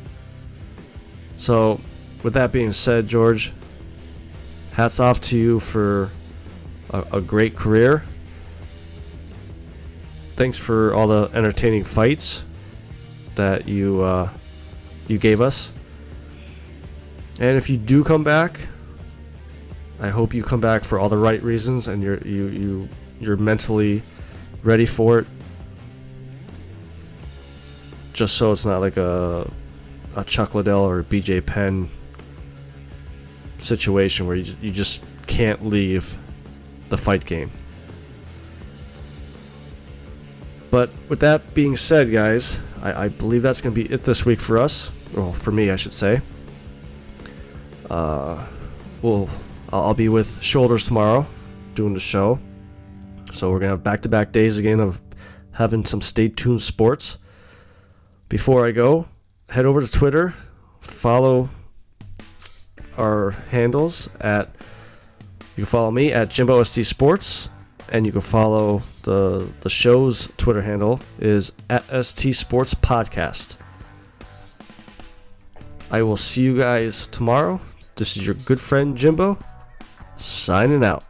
So 1.36 1.80
with 2.22 2.32
that 2.32 2.50
being 2.50 2.72
said, 2.72 3.06
George, 3.06 3.52
hats 4.72 5.00
off 5.00 5.20
to 5.20 5.38
you 5.38 5.60
for 5.60 6.10
a, 6.90 7.04
a 7.12 7.20
great 7.20 7.56
career. 7.56 8.04
Thanks 10.40 10.56
for 10.56 10.94
all 10.94 11.06
the 11.06 11.30
entertaining 11.34 11.84
fights 11.84 12.46
that 13.34 13.68
you 13.68 14.00
uh, 14.00 14.30
you 15.06 15.18
gave 15.18 15.42
us. 15.42 15.74
And 17.38 17.58
if 17.58 17.68
you 17.68 17.76
do 17.76 18.02
come 18.02 18.24
back, 18.24 18.58
I 20.00 20.08
hope 20.08 20.32
you 20.32 20.42
come 20.42 20.58
back 20.58 20.82
for 20.82 20.98
all 20.98 21.10
the 21.10 21.18
right 21.18 21.42
reasons 21.42 21.88
and 21.88 22.02
you're 22.02 22.20
you 22.20 22.46
you 22.46 22.88
you're 23.20 23.36
mentally 23.36 24.02
ready 24.62 24.86
for 24.86 25.18
it. 25.18 25.26
Just 28.14 28.38
so 28.38 28.50
it's 28.50 28.64
not 28.64 28.80
like 28.80 28.96
a 28.96 29.46
a 30.16 30.24
Chuck 30.24 30.54
Liddell 30.54 30.88
or 30.88 31.02
BJ 31.02 31.44
Penn 31.44 31.86
situation 33.58 34.26
where 34.26 34.36
you, 34.36 34.54
you 34.62 34.70
just 34.70 35.04
can't 35.26 35.66
leave 35.66 36.16
the 36.88 36.96
fight 36.96 37.26
game. 37.26 37.50
But 40.70 40.90
with 41.08 41.20
that 41.20 41.54
being 41.54 41.76
said, 41.76 42.12
guys, 42.12 42.60
I, 42.82 43.04
I 43.04 43.08
believe 43.08 43.42
that's 43.42 43.60
going 43.60 43.74
to 43.74 43.84
be 43.84 43.92
it 43.92 44.04
this 44.04 44.24
week 44.24 44.40
for 44.40 44.58
us. 44.58 44.92
Well, 45.14 45.32
for 45.32 45.50
me, 45.50 45.70
I 45.70 45.76
should 45.76 45.92
say. 45.92 46.20
Uh, 47.88 48.46
well, 49.02 49.28
I'll 49.72 49.94
be 49.94 50.08
with 50.08 50.40
Shoulders 50.42 50.84
tomorrow 50.84 51.26
doing 51.74 51.94
the 51.94 52.00
show. 52.00 52.38
So 53.32 53.50
we're 53.50 53.58
going 53.58 53.70
to 53.70 53.76
have 53.76 53.84
back 53.84 54.02
to 54.02 54.08
back 54.08 54.32
days 54.32 54.58
again 54.58 54.80
of 54.80 55.00
having 55.52 55.84
some 55.84 56.00
stay 56.00 56.28
tuned 56.28 56.62
sports. 56.62 57.18
Before 58.28 58.66
I 58.66 58.70
go, 58.70 59.08
head 59.48 59.66
over 59.66 59.80
to 59.80 59.90
Twitter, 59.90 60.34
follow 60.80 61.48
our 62.96 63.30
handles 63.50 64.08
at 64.20 64.54
you 65.56 65.64
can 65.64 65.70
follow 65.70 65.90
me 65.90 66.12
at 66.12 66.30
Jimbo 66.30 66.62
ST 66.62 66.86
Sports, 66.86 67.48
and 67.90 68.06
you 68.06 68.12
can 68.12 68.20
follow 68.20 68.82
the 69.02 69.50
the 69.60 69.68
show's 69.68 70.28
Twitter 70.36 70.62
handle 70.62 71.00
is 71.18 71.52
at 71.68 71.84
ST 72.04 72.34
Sports 72.34 72.74
Podcast. 72.74 73.56
I 75.90 76.02
will 76.02 76.16
see 76.16 76.42
you 76.42 76.56
guys 76.56 77.08
tomorrow. 77.08 77.60
This 77.96 78.16
is 78.16 78.24
your 78.24 78.36
good 78.36 78.60
friend 78.60 78.96
Jimbo, 78.96 79.38
signing 80.16 80.84
out. 80.84 81.04